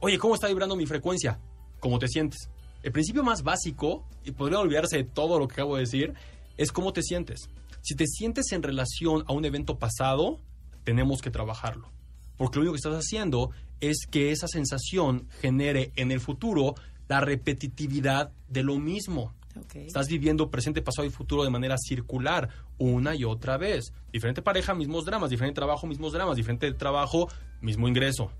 [0.01, 1.39] Oye, ¿cómo está vibrando mi frecuencia?
[1.81, 2.49] ¿Cómo te sientes?
[2.83, 6.13] El principio más básico, y podría olvidarse de todo lo que acabo de decir,
[6.55, 7.49] es cómo te sientes.
[7.81, 10.39] Si te sientes en relación a un evento pasado,
[10.85, 11.89] tenemos que trabajarlo.
[12.37, 16.75] Porque lo único que estás haciendo es que esa sensación genere en el futuro
[17.09, 19.33] la repetitividad de lo mismo.
[19.57, 19.75] Ok.
[19.75, 22.47] Estás viviendo presente, pasado y futuro de manera circular,
[22.77, 23.91] una y otra vez.
[24.13, 25.29] Diferente pareja, mismos dramas.
[25.29, 26.37] Diferente trabajo, mismos dramas.
[26.37, 27.27] Diferente trabajo,
[27.59, 28.31] mismo ingreso.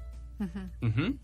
[0.82, 1.18] Ujú.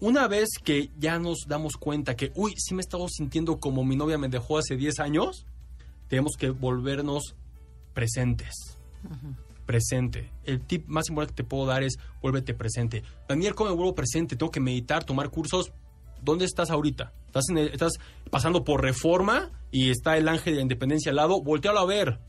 [0.00, 3.82] Una vez que ya nos damos cuenta que, uy, sí me he estado sintiendo como
[3.84, 5.46] mi novia me dejó hace 10 años,
[6.08, 7.34] tenemos que volvernos
[7.94, 8.76] presentes.
[9.64, 10.30] Presente.
[10.44, 13.02] El tip más importante que te puedo dar es vuélvete presente.
[13.28, 14.36] Daniel, ¿cómo me vuelvo presente?
[14.36, 15.72] Tengo que meditar, tomar cursos.
[16.22, 17.12] ¿Dónde estás ahorita?
[17.26, 17.92] ¿Estás, en el- estás
[18.30, 21.42] pasando por reforma y está el ángel de la independencia al lado?
[21.42, 22.20] Voltealo a ver.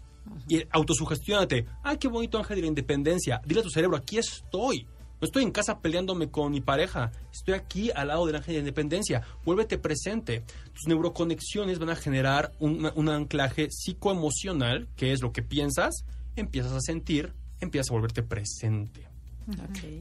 [0.50, 1.68] Y autosugestionate.
[1.84, 3.40] Ay, qué bonito ángel de la independencia.
[3.46, 4.88] Dile a tu cerebro, aquí estoy.
[5.20, 7.12] No estoy en casa peleándome con mi pareja.
[7.34, 9.24] Estoy aquí al lado del ángel de la independencia.
[9.44, 10.44] Vuélvete presente.
[10.74, 16.06] Tus neuroconexiones van a generar un, un anclaje psicoemocional, que es lo que piensas,
[16.36, 19.08] empiezas a sentir, empiezas a volverte presente.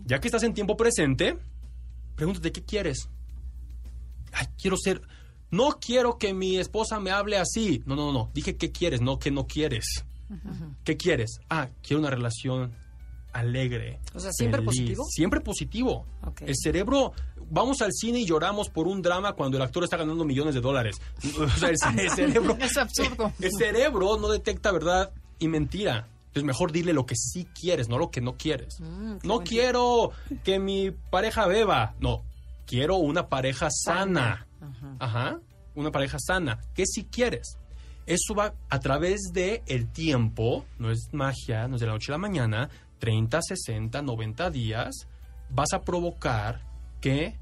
[0.06, 1.38] Ya que estás en tiempo presente,
[2.14, 3.08] pregúntate qué quieres.
[4.32, 5.00] Ay, quiero ser.
[5.50, 7.82] No quiero que mi esposa me hable así.
[7.86, 8.30] No, no, no.
[8.34, 10.04] Dije qué quieres, no que no quieres.
[10.84, 11.38] ¿Qué quieres?
[11.48, 12.72] Ah, quiero una relación
[13.38, 14.00] alegre.
[14.14, 14.66] O sea, ¿siempre feliz.
[14.80, 15.04] positivo?
[15.08, 16.06] Siempre positivo.
[16.24, 16.42] Ok.
[16.42, 17.12] El cerebro,
[17.50, 20.60] vamos al cine y lloramos por un drama cuando el actor está ganando millones de
[20.60, 20.96] dólares.
[21.40, 22.56] O sea, el, ce- el cerebro.
[22.60, 23.32] Es absurdo.
[23.40, 26.08] El cerebro no detecta verdad y mentira.
[26.28, 28.78] Entonces mejor dile lo que sí quieres, no lo que no quieres.
[28.80, 30.10] Mm, no quiero
[30.44, 31.94] que mi pareja beba.
[32.00, 32.24] No,
[32.66, 34.46] quiero una pareja sana.
[34.60, 34.96] Ajá.
[34.98, 35.40] Ajá.
[35.74, 36.58] Una pareja sana.
[36.74, 37.58] ¿Qué si quieres?
[38.06, 42.12] Eso va a través de el tiempo, no es magia, no es de la noche
[42.12, 45.08] a la mañana, 30, 60, 90 días,
[45.50, 46.62] vas a provocar
[47.00, 47.38] que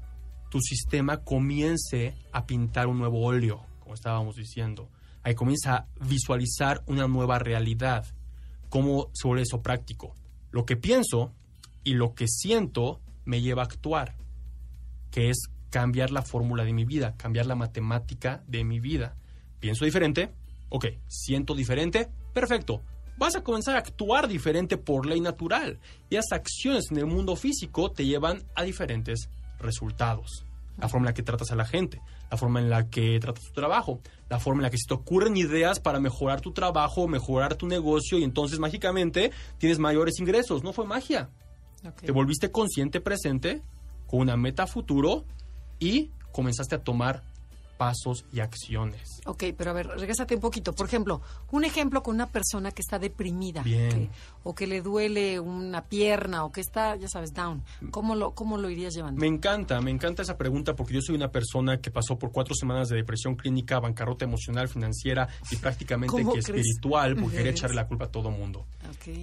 [0.49, 4.89] tu sistema comience a pintar un nuevo óleo, como estábamos diciendo.
[5.23, 8.05] Ahí comienza a visualizar una nueva realidad.
[8.69, 10.15] ¿Cómo vuelve eso práctico?
[10.51, 11.33] Lo que pienso
[11.83, 14.15] y lo que siento me lleva a actuar
[15.15, 19.15] que es cambiar la fórmula de mi vida, cambiar la matemática de mi vida.
[19.61, 20.33] Pienso diferente,
[20.67, 22.81] ok, siento diferente, perfecto.
[23.17, 25.79] Vas a comenzar a actuar diferente por ley natural.
[26.09, 30.45] Y las acciones en el mundo físico te llevan a diferentes resultados.
[30.77, 33.45] La forma en la que tratas a la gente, la forma en la que tratas
[33.45, 37.07] tu trabajo, la forma en la que se te ocurren ideas para mejorar tu trabajo,
[37.07, 40.63] mejorar tu negocio y entonces mágicamente tienes mayores ingresos.
[40.63, 41.29] No fue magia.
[42.01, 43.61] Te volviste consciente presente
[44.07, 45.23] con una meta futuro
[45.79, 47.23] y comenzaste a tomar
[47.77, 49.21] pasos y acciones.
[49.25, 50.73] Ok, pero a ver, regrésate un poquito.
[50.73, 51.21] Por ejemplo,
[51.51, 53.63] un ejemplo con una persona que está deprimida.
[53.63, 54.09] Que-
[54.47, 57.63] o que le duele una pierna o que está, ya sabes, down.
[57.89, 59.19] ¿Cómo lo, cómo lo irías llevando?
[59.19, 62.53] Me encanta, me encanta esa pregunta porque yo soy una persona que pasó por cuatro
[62.53, 67.75] semanas de depresión clínica, bancarrota emocional, financiera y prácticamente ¿Cómo que espiritual porque quería echarle
[67.75, 68.67] la culpa a todo mundo.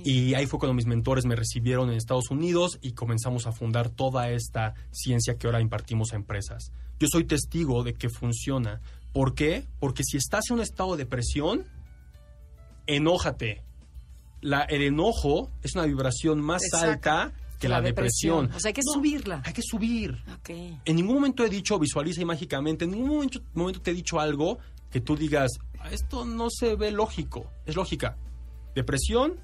[0.04, 3.88] Y ahí fue cuando mis mentores me recibieron en Estados Unidos y comenzamos a fundar
[3.90, 6.72] toda esta ciencia que ahora impartimos a empresas.
[6.98, 8.80] Yo soy testigo de que funciona.
[9.12, 9.66] ¿Por qué?
[9.78, 11.64] Porque si estás en un estado de depresión,
[12.86, 13.62] enójate.
[14.40, 17.10] La, el enojo es una vibración más Exacto.
[17.10, 18.50] alta que la, depresión.
[18.52, 19.42] O sea, hay que No, subirla.
[19.44, 20.18] Hay que subir.
[20.84, 24.18] En ningún momento he dicho visualiza y mágicamente, en ningún momento, momento te he dicho
[24.18, 24.58] algo
[24.90, 27.48] que tú digas, "Ah, esto no se ve lógico.
[27.64, 28.16] Es lógica.
[28.74, 29.38] Depresión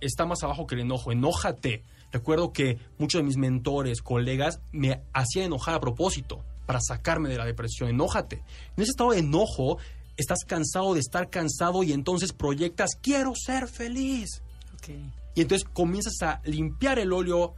[0.00, 1.12] está más abajo que el enojo.
[1.12, 1.82] Enójate.
[2.12, 7.38] Recuerdo que muchos de mis mentores, colegas, me hacían enojar a propósito para sacarme de
[7.38, 7.88] la depresión.
[7.88, 8.36] Enójate.
[8.76, 9.78] En ese estado de enojo,
[10.16, 14.42] estás cansado de estar cansado y entonces proyectas, quiero ser feliz.
[14.74, 14.88] Ok.
[15.34, 17.54] Y entonces comienzas a limpiar el óleo,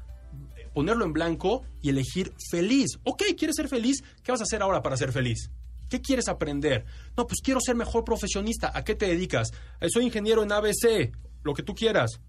[0.74, 2.98] ponerlo en blanco y elegir feliz.
[3.04, 4.02] Ok, ¿quieres ser feliz?
[4.22, 5.50] ¿Qué vas a hacer ahora para ser feliz?
[5.88, 6.84] ¿Qué quieres aprender?
[7.16, 8.70] No, pues quiero ser mejor profesionista.
[8.74, 9.50] ¿A qué te dedicas?
[9.80, 11.12] "Eh, soy ingeniero en ABC,
[11.42, 12.20] lo que tú quieras.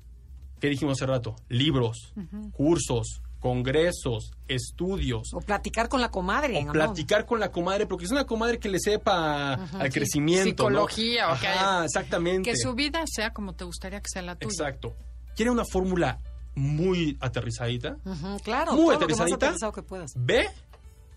[0.63, 1.35] ¿Qué dijimos hace rato?
[1.49, 2.13] Libros,
[2.53, 5.33] cursos, congresos, estudios.
[5.33, 6.59] O platicar con la comadre.
[6.59, 6.71] O ¿no?
[6.71, 9.99] platicar con la comadre, porque es una comadre que le sepa al sí.
[9.99, 10.69] crecimiento.
[10.69, 10.87] ¿no?
[10.87, 12.49] Psicología, o que Ajá, exactamente.
[12.49, 14.53] Que su vida sea como te gustaría que sea la tuya.
[14.53, 14.95] Exacto.
[15.35, 16.21] ¿Quiere una fórmula
[16.55, 17.97] muy aterrizadita?
[18.45, 18.71] Claro.
[18.71, 19.45] Muy todo lo que más aterrizadita.
[19.47, 20.13] aterrizado que puedas.
[20.15, 20.47] Ve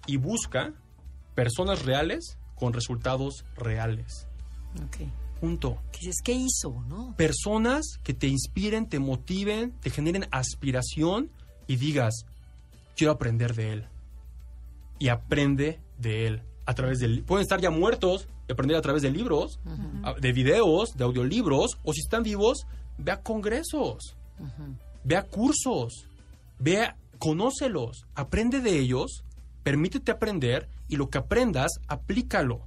[0.09, 0.73] y busca
[1.37, 4.27] personas reales con resultados reales.
[4.85, 5.09] Ok.
[5.41, 5.79] Punto.
[5.93, 6.11] ¿Qué?
[6.25, 7.15] ¿Qué hizo, no?
[7.17, 11.31] Personas que te inspiren, te motiven, te generen aspiración
[11.67, 12.25] y digas,
[12.97, 13.87] quiero aprender de él.
[14.99, 16.43] Y aprende de él.
[16.65, 17.23] A través del...
[17.23, 19.61] Pueden estar ya muertos y aprender a través de libros,
[20.21, 22.67] de videos, de audiolibros, o si están vivos,
[22.99, 24.17] ve a congresos,
[25.05, 26.07] ve a cursos,
[26.59, 29.23] ve a- conócelos, aprende de ellos,
[29.63, 32.63] permítete aprender y lo que aprendas, aplícalo.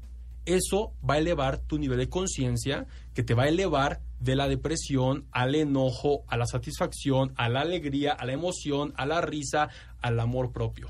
[0.49, 4.47] Eso va a elevar tu nivel de conciencia, que te va a elevar de la
[4.47, 9.69] depresión al enojo, a la satisfacción, a la alegría, a la emoción, a la risa,
[10.01, 10.89] al amor propio.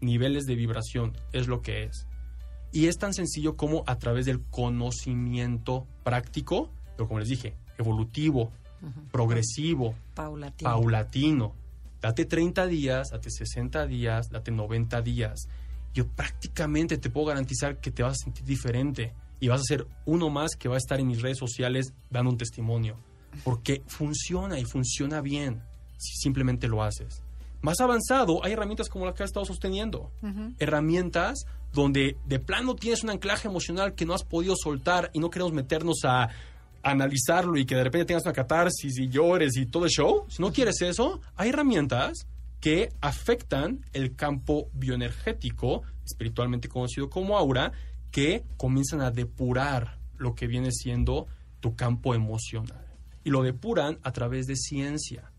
[0.00, 2.08] Niveles de vibración es lo que es.
[2.72, 8.50] Y es tan sencillo como a través del conocimiento práctico, pero como les dije, evolutivo,
[9.12, 10.70] progresivo, Paulatino.
[10.70, 11.54] paulatino.
[12.00, 15.48] Date 30 días, date 60 días, date 90 días.
[15.94, 19.86] Yo prácticamente te puedo garantizar que te vas a sentir diferente y vas a ser
[20.04, 22.96] uno más que va a estar en mis redes sociales dando un testimonio.
[23.44, 25.62] Porque funciona y funciona bien
[25.96, 27.22] si simplemente lo haces.
[27.60, 30.12] Más avanzado, hay herramientas como la que has estado sosteniendo.
[30.58, 35.30] Herramientas donde de plano tienes un anclaje emocional que no has podido soltar y no
[35.30, 36.28] queremos meternos a
[36.82, 40.24] analizarlo y que de repente tengas una catarsis y llores y todo el show.
[40.28, 42.26] Si no quieres eso, hay herramientas
[42.60, 47.72] que afectan el campo bioenergético, espiritualmente conocido como aura,
[48.10, 51.26] que comienzan a depurar lo que viene siendo
[51.60, 52.84] tu campo emocional.
[53.24, 55.30] Y lo depuran a través de ciencia.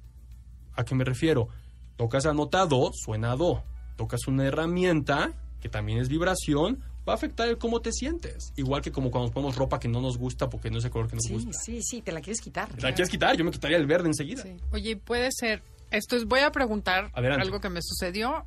[0.75, 1.49] ¿A qué me refiero?
[1.97, 3.63] Tocas la nota do, suena do.
[3.97, 8.53] Tocas una herramienta, que también es vibración, va a afectar el cómo te sientes.
[8.55, 10.91] Igual que como cuando nos ponemos ropa que no nos gusta porque no es el
[10.91, 11.51] color que nos Sí, gusta.
[11.53, 12.69] sí, sí, te la quieres quitar.
[12.81, 13.35] ¿La quieres quitar?
[13.35, 14.43] Yo me quitaría el verde enseguida.
[14.43, 14.55] Sí.
[14.71, 15.61] Oye, puede ser.
[15.91, 17.43] Esto es, voy a preguntar Adelante.
[17.45, 18.45] algo que me sucedió,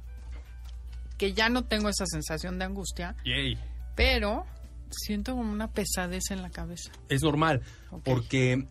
[1.18, 3.58] que ya no tengo esa sensación de angustia, Yay.
[3.94, 4.44] pero
[4.90, 6.90] siento como una pesadez en la cabeza.
[7.08, 7.62] Es normal,
[8.04, 8.66] porque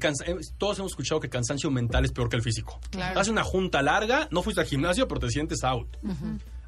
[0.00, 2.80] cansa- eh, todos hemos escuchado que el cansancio mental es peor que el físico.
[2.90, 3.18] Claro.
[3.20, 5.96] Hace una junta larga, no fuiste al gimnasio, pero te sientes out.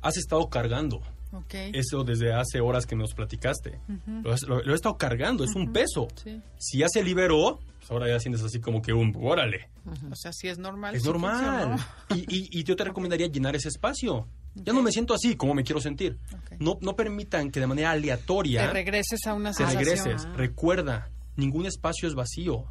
[0.03, 1.01] Has estado cargando.
[1.33, 1.55] Ok.
[1.75, 3.81] Eso desde hace horas que nos platicaste.
[4.23, 6.09] lo, has- lo- lo he estado cargando, es un peso.
[6.23, 6.41] Sí.
[6.59, 9.69] Si ya se liberó, pues ahora ya sientes así como que un, órale,
[10.11, 10.95] O sea, sí es normal.
[10.97, 11.79] es sí normal.
[12.15, 14.27] Y, y- y yo te recomendaría llenar ese espacio.
[14.55, 16.19] Ya no me siento así como me quiero sentir.
[16.33, 16.59] Ok.
[16.61, 19.85] No, no permitan que de manera aleatoria Te regreses a una te sensación.
[19.85, 20.27] regreses.
[20.27, 20.35] Ah.
[20.37, 22.65] Recuerda, ningún espacio es vacío.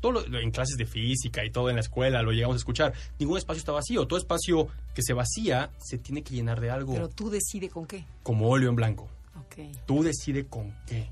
[0.00, 2.92] Todo lo- en clases de física y todo en la escuela lo llegamos a escuchar.
[3.18, 4.06] Ningún espacio está vacío.
[4.06, 6.92] Todo espacio que se vacía se tiene que llenar de algo.
[6.94, 8.04] Pero tú decide con qué.
[8.22, 9.08] como óleo en blanco.
[9.38, 11.08] Ok, Tú decide con qué.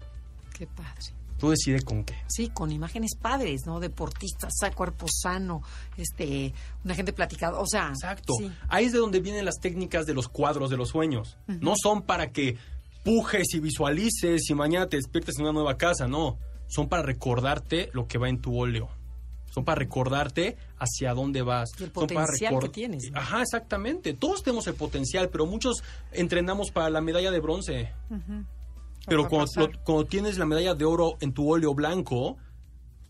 [0.57, 1.13] qué padre.
[1.39, 2.15] Tú decide con qué.
[2.29, 3.81] Sí, con imágenes padres, ¿no?
[3.81, 5.63] Deportistas, cuerpo sano,
[5.97, 6.55] este,
[6.85, 7.89] una gente platicada, o sea.
[7.89, 8.35] Exacto.
[8.39, 8.51] sí.
[8.69, 11.37] Ahí es de donde vienen las técnicas de los cuadros de los sueños.
[11.47, 12.57] No son para que
[13.05, 16.39] pujes y visualices y mañana te despiertes en una nueva casa, no.
[16.67, 18.89] Son para recordarte lo que va en tu óleo.
[19.55, 21.71] Son para recordarte hacia dónde vas.
[21.79, 23.21] Y el Son para potencial que tienes, ¿no?
[23.21, 24.13] Ajá, exactamente.
[24.15, 27.93] Todos tenemos el potencial, pero muchos entrenamos para la medalla de bronce.
[28.11, 28.19] Va
[29.07, 29.63] a cuando, pasar.
[29.73, 32.37] lo- cuando tienes la medalla de oro en tu óleo blanco,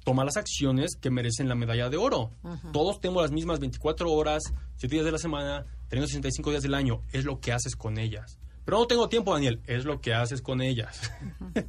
[0.05, 2.31] toma las acciones que merecen la medalla de oro.
[2.73, 4.43] Todos tenemos las mismas 24 horas,
[4.77, 7.01] 7 días de la semana, 365 días del año.
[7.13, 8.39] Es lo que haces con ellas.
[8.65, 9.61] Pero no tengo tiempo, Daniel.
[9.67, 11.11] Es lo que haces con ellas.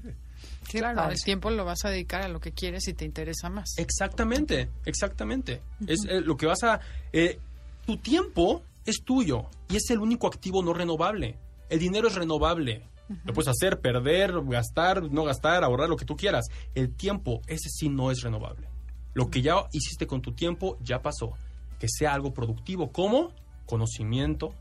[0.67, 1.13] Claro, padre.
[1.13, 3.75] el tiempo lo vas a dedicar a lo que quieres y te interesa más.
[3.77, 5.61] Exactamente, exactamente.
[5.85, 6.79] Es eh, lo que vas a...
[7.13, 7.39] eh,
[7.85, 11.37] tu tiempo es tuyo y es el único activo no renovable.
[11.69, 12.83] El dinero es renovable.
[13.23, 16.45] Lo puedes hacer, perder, gastar, no gastar, ahorrar, lo que tú quieras.
[16.73, 18.67] El tiempo, ese sí no es renovable.
[19.13, 21.33] Lo que ya hiciste con tu tiempo ya pasó.
[21.79, 23.31] Que sea algo productivo, como
[23.65, 24.53] conocimiento,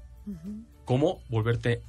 [0.84, 1.82] como volverte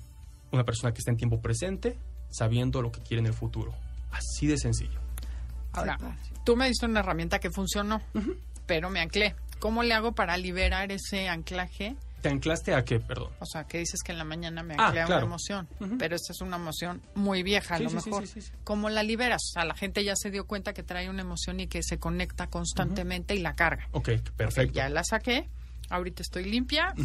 [0.52, 1.98] una persona que está en tiempo presente,
[2.30, 3.74] sabiendo lo que quiere en el futuro.
[4.12, 5.00] Así de sencillo.
[5.74, 5.98] Ahora,
[6.46, 8.02] tú me diste una herramienta que funcionó,
[8.66, 9.36] pero me anclé.
[9.60, 11.96] ¿Cómo le hago para liberar ese anclaje?
[12.26, 13.00] ¿Te anclaste a qué?
[13.00, 13.30] Perdón.
[13.40, 15.68] O sea, que dices que en la mañana me Ah, anclé a una emoción,
[16.00, 18.26] pero esta es una emoción muy vieja a Sí, lo sí, mejor.
[18.26, 18.52] sí, sí, sí.
[18.64, 19.44] ¿Cómo la liberas?
[19.52, 22.00] O sea, la gente ya se dio cuenta que trae una emoción y que se
[22.00, 23.88] conecta constantemente y la carga.
[23.92, 24.74] Ok, perfecto.
[24.74, 25.48] Ya la saqué,
[25.92, 26.96] ahorita estoy limpia,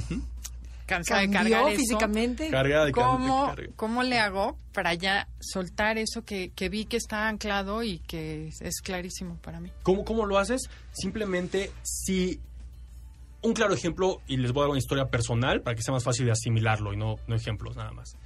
[0.87, 1.81] cansada de ¿Cambió cargar eso.
[1.81, 2.49] físicamente?
[2.51, 3.68] Carga de ¿Cómo, carga.
[3.77, 8.49] ¿Cómo le hago para ya soltar eso que, que vi que está anclado y que
[8.49, 9.71] es, es clarísimo para mí?
[9.83, 10.62] ¿Cómo, ¿Cómo lo haces?
[10.93, 12.41] Simplemente si...
[13.43, 16.05] Un claro ejemplo, y les voy a dar una historia personal para que sea más
[16.05, 18.16] fácil de asimilarlo y no, no ejemplos nada más.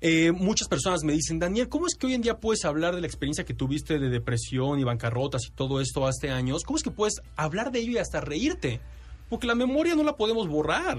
[0.00, 3.00] Eh, muchas personas me dicen, Daniel, ¿cómo es que hoy en día puedes hablar de
[3.00, 6.62] la experiencia que tuviste de depresión y bancarrotas y todo esto hace años?
[6.64, 8.80] ¿Cómo es que puedes hablar de ello y hasta reírte?
[9.30, 10.98] Porque la memoria no la podemos borrar.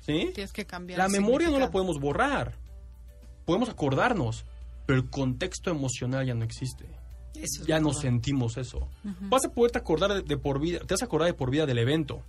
[0.00, 0.30] ¿Sí?
[0.34, 0.98] Tienes que cambiar.
[0.98, 2.54] La memoria no la podemos borrar.
[3.44, 4.44] Podemos acordarnos,
[4.86, 6.84] pero el contexto emocional ya no existe.
[7.34, 8.02] Eso es Ya no verdad.
[8.02, 8.88] sentimos eso.
[9.22, 11.66] Vas a poderte acordar de, de por vida, te vas a acordar de por vida
[11.66, 12.22] del evento,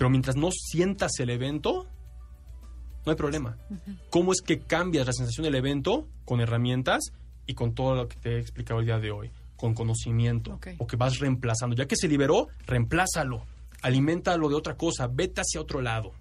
[0.00, 1.86] pero mientras no sientas el evento,
[3.04, 3.58] no hay problema.
[4.08, 7.12] ¿Cómo es que cambias la sensación del evento con herramientas
[7.44, 9.30] y con todo lo que te he explicado el día de hoy?
[9.56, 10.54] Con conocimiento.
[10.54, 10.68] Ok.
[10.78, 11.76] O que vas reemplazando.
[11.76, 13.44] Ya que se liberó, reemplázalo.
[13.82, 15.06] Aliméntalo de otra cosa.
[15.06, 16.14] Vete hacia otro lado.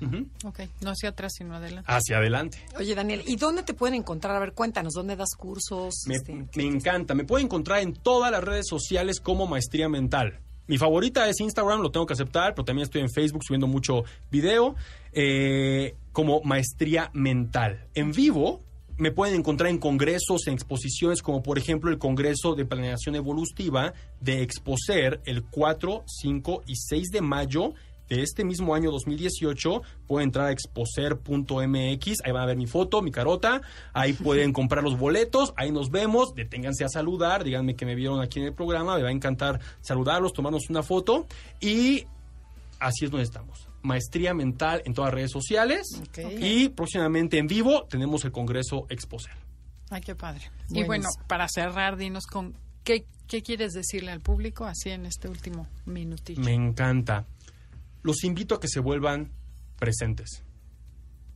[0.00, 0.26] Ujú.
[0.48, 1.88] Ok, no hacia atrás, sino adelante.
[1.88, 2.58] Hacia adelante.
[2.80, 4.34] Oye, Daniel, ¿y dónde te pueden encontrar?
[4.34, 5.94] A ver, cuéntanos, ¿dónde das cursos?
[6.08, 7.14] Me, Este, me encanta.
[7.14, 10.40] Me puede encontrar en todas las redes sociales como Maestría Mental.
[10.70, 14.04] Mi favorita es Instagram, lo tengo que aceptar, pero también estoy en Facebook subiendo mucho
[14.30, 14.76] video
[15.12, 17.88] eh, como Maestría Mental.
[17.92, 18.62] En vivo
[18.96, 23.94] me pueden encontrar en congresos, en exposiciones, como por ejemplo el Congreso de Planeación Evolutiva
[24.20, 27.74] de Exposer el 4, 5 y 6 de mayo
[28.10, 29.82] de este mismo año 2018.
[30.06, 33.62] Pueden entrar a exposer.mx, ahí van a ver mi foto, mi carota,
[33.94, 38.20] ahí pueden comprar los boletos, ahí nos vemos, deténganse a saludar, díganme que me vieron
[38.20, 41.26] aquí en el programa, me va a encantar saludarlos, tomarnos una foto
[41.60, 42.04] y
[42.78, 43.68] así es donde estamos.
[43.82, 45.86] Maestría mental en todas las redes sociales
[46.38, 49.32] y próximamente en vivo tenemos el Congreso Exposer.
[49.88, 50.50] Ay, qué padre.
[50.68, 52.54] Y bueno, para cerrar, dinos con
[52.84, 56.42] qué, qué quieres decirle al público así en este último minutillo.
[56.42, 57.26] Me encanta.
[58.02, 59.32] Los invito a que se vuelvan
[59.78, 60.44] presentes.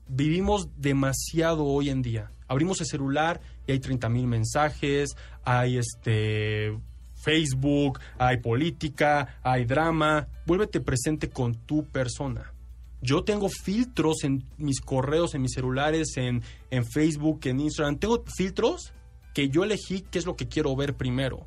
[0.08, 2.30] Vivimos demasiado hoy en día.
[2.46, 6.78] Abrimos el celular y hay 30 mil mensajes, hay este
[7.14, 10.28] Facebook, hay política, hay drama.
[10.46, 12.52] Vuélvete presente con tu persona.
[13.00, 17.98] Yo tengo filtros en mis correos, en mis celulares, en, en Facebook, en Instagram.
[17.98, 18.92] Tengo filtros
[19.34, 21.46] que yo elegí qué es lo que quiero ver primero.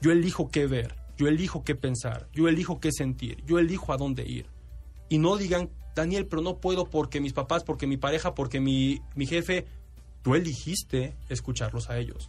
[0.00, 3.96] Yo elijo qué ver, yo elijo qué pensar, yo elijo qué sentir, yo elijo a
[3.96, 4.46] dónde ir.
[5.08, 9.00] Y no digan, Daniel, pero no puedo porque mis papás, porque mi pareja, porque mi,
[9.14, 9.66] mi jefe,
[10.22, 12.28] tú eligiste escucharlos a ellos.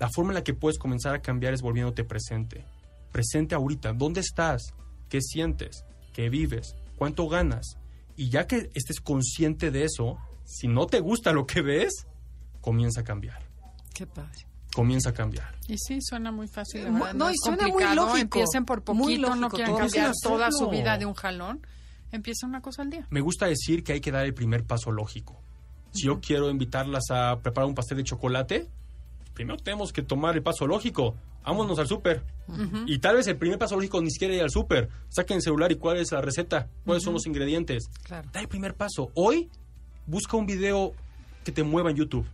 [0.00, 2.64] La forma en la que puedes comenzar a cambiar es volviéndote presente.
[3.12, 4.74] Presente ahorita, ¿dónde estás?
[5.08, 5.84] ¿Qué sientes?
[6.12, 6.74] ¿Qué vives?
[6.96, 7.78] ¿Cuánto ganas?
[8.16, 12.08] Y ya que estés consciente de eso, si no te gusta lo que ves,
[12.60, 13.40] comienza a cambiar.
[13.94, 14.48] Qué padre.
[14.76, 15.54] Comienza a cambiar.
[15.68, 16.84] Y sí, suena muy fácil.
[16.84, 18.18] la verdad, no, y suena muy lógico.
[18.18, 19.80] Empiecen por Muy poquito, no lógico quieran todo.
[19.80, 21.66] cambiar toda su vida de un jalón.
[22.12, 23.06] Empieza una cosa al día.
[23.08, 25.40] Me gusta decir que hay que dar el primer paso lógico.
[25.94, 28.68] Si yo quiero invitarlas a preparar un pastel de chocolate,
[29.32, 31.16] primero tenemos que tomar el paso lógico.
[31.42, 32.22] Vámonos al súper.
[32.86, 34.90] Y tal vez el primer paso lógico ni siquiera ir al súper.
[35.08, 37.88] Saquen el celular y cuál es la receta, cuáles son los ingredientes.
[38.02, 38.28] Claro.
[38.30, 39.10] Da el primer paso.
[39.14, 39.48] Hoy
[40.06, 40.92] busca un video
[41.44, 42.26] que te mueva en YouTube.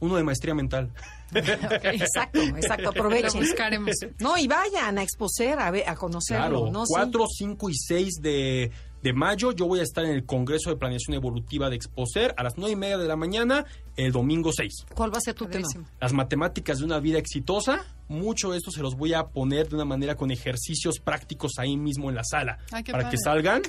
[0.00, 0.90] Uno de maestría mental.
[1.34, 2.82] Exacto, exacto.
[2.84, 3.40] Lo Aprovechen.
[3.40, 3.90] buscaremos.
[4.20, 6.60] No, y vayan a exposer, a, ver, a conocerlo.
[6.60, 6.86] Claro, ¿no?
[6.86, 6.92] Sí.
[6.94, 8.70] 4, 5 y 6 de,
[9.02, 12.42] de mayo yo voy a estar en el Congreso de Planeación Evolutiva de Exposer a
[12.44, 13.64] las 9 y media de la mañana
[13.96, 14.86] el domingo 6.
[14.94, 15.66] ¿Cuál va a ser tu tema?
[16.00, 19.74] Las matemáticas de una vida exitosa, mucho de esto se los voy a poner de
[19.74, 22.58] una manera con ejercicios prácticos ahí mismo en la sala.
[22.70, 23.16] Ay, qué para padre.
[23.16, 23.62] que salgan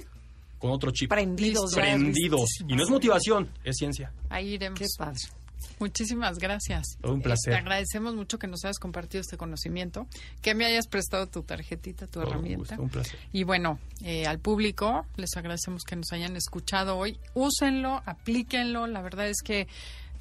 [0.59, 1.09] con otro chip.
[1.09, 1.73] Prendidos.
[1.73, 2.49] Prendidos.
[2.67, 4.11] Y no es motivación, es ciencia.
[4.29, 4.79] Ahí iremos.
[4.79, 5.17] Qué padre.
[5.79, 6.97] Muchísimas gracias.
[7.03, 7.53] Un placer.
[7.53, 10.07] Te agradecemos mucho que nos hayas compartido este conocimiento,
[10.41, 12.75] que me hayas prestado tu tarjetita, tu Todo herramienta.
[12.75, 13.19] gusto, un placer.
[13.33, 17.19] Y bueno, eh, al público les agradecemos que nos hayan escuchado hoy.
[17.33, 18.87] Úsenlo, aplíquenlo.
[18.87, 19.67] La verdad es que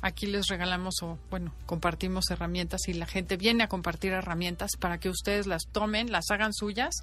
[0.02, 4.98] aquí les regalamos o, bueno, compartimos herramientas y la gente viene a compartir herramientas para
[4.98, 6.94] que ustedes las tomen, las hagan suyas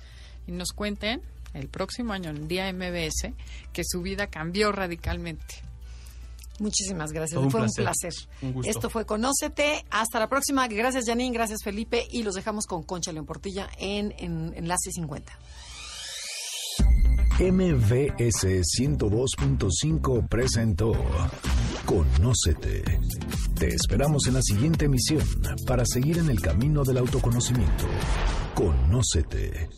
[0.45, 1.21] y nos cuenten
[1.53, 3.33] el próximo año, en el día MBS,
[3.73, 5.63] que su vida cambió radicalmente.
[6.59, 7.35] Muchísimas gracias.
[7.35, 7.81] Todo un fue placer.
[7.81, 8.13] un placer.
[8.41, 8.71] Un gusto.
[8.71, 9.85] Esto fue Conócete.
[9.89, 10.67] Hasta la próxima.
[10.67, 11.33] Gracias, Janine.
[11.33, 12.07] Gracias, Felipe.
[12.11, 15.37] Y los dejamos con Concha León Portilla en, en Enlace 50.
[17.39, 20.91] MVS 102.5 presentó
[21.85, 22.83] Conócete.
[23.55, 25.23] Te esperamos en la siguiente emisión
[25.65, 27.85] para seguir en el camino del autoconocimiento.
[28.53, 29.69] Conócete.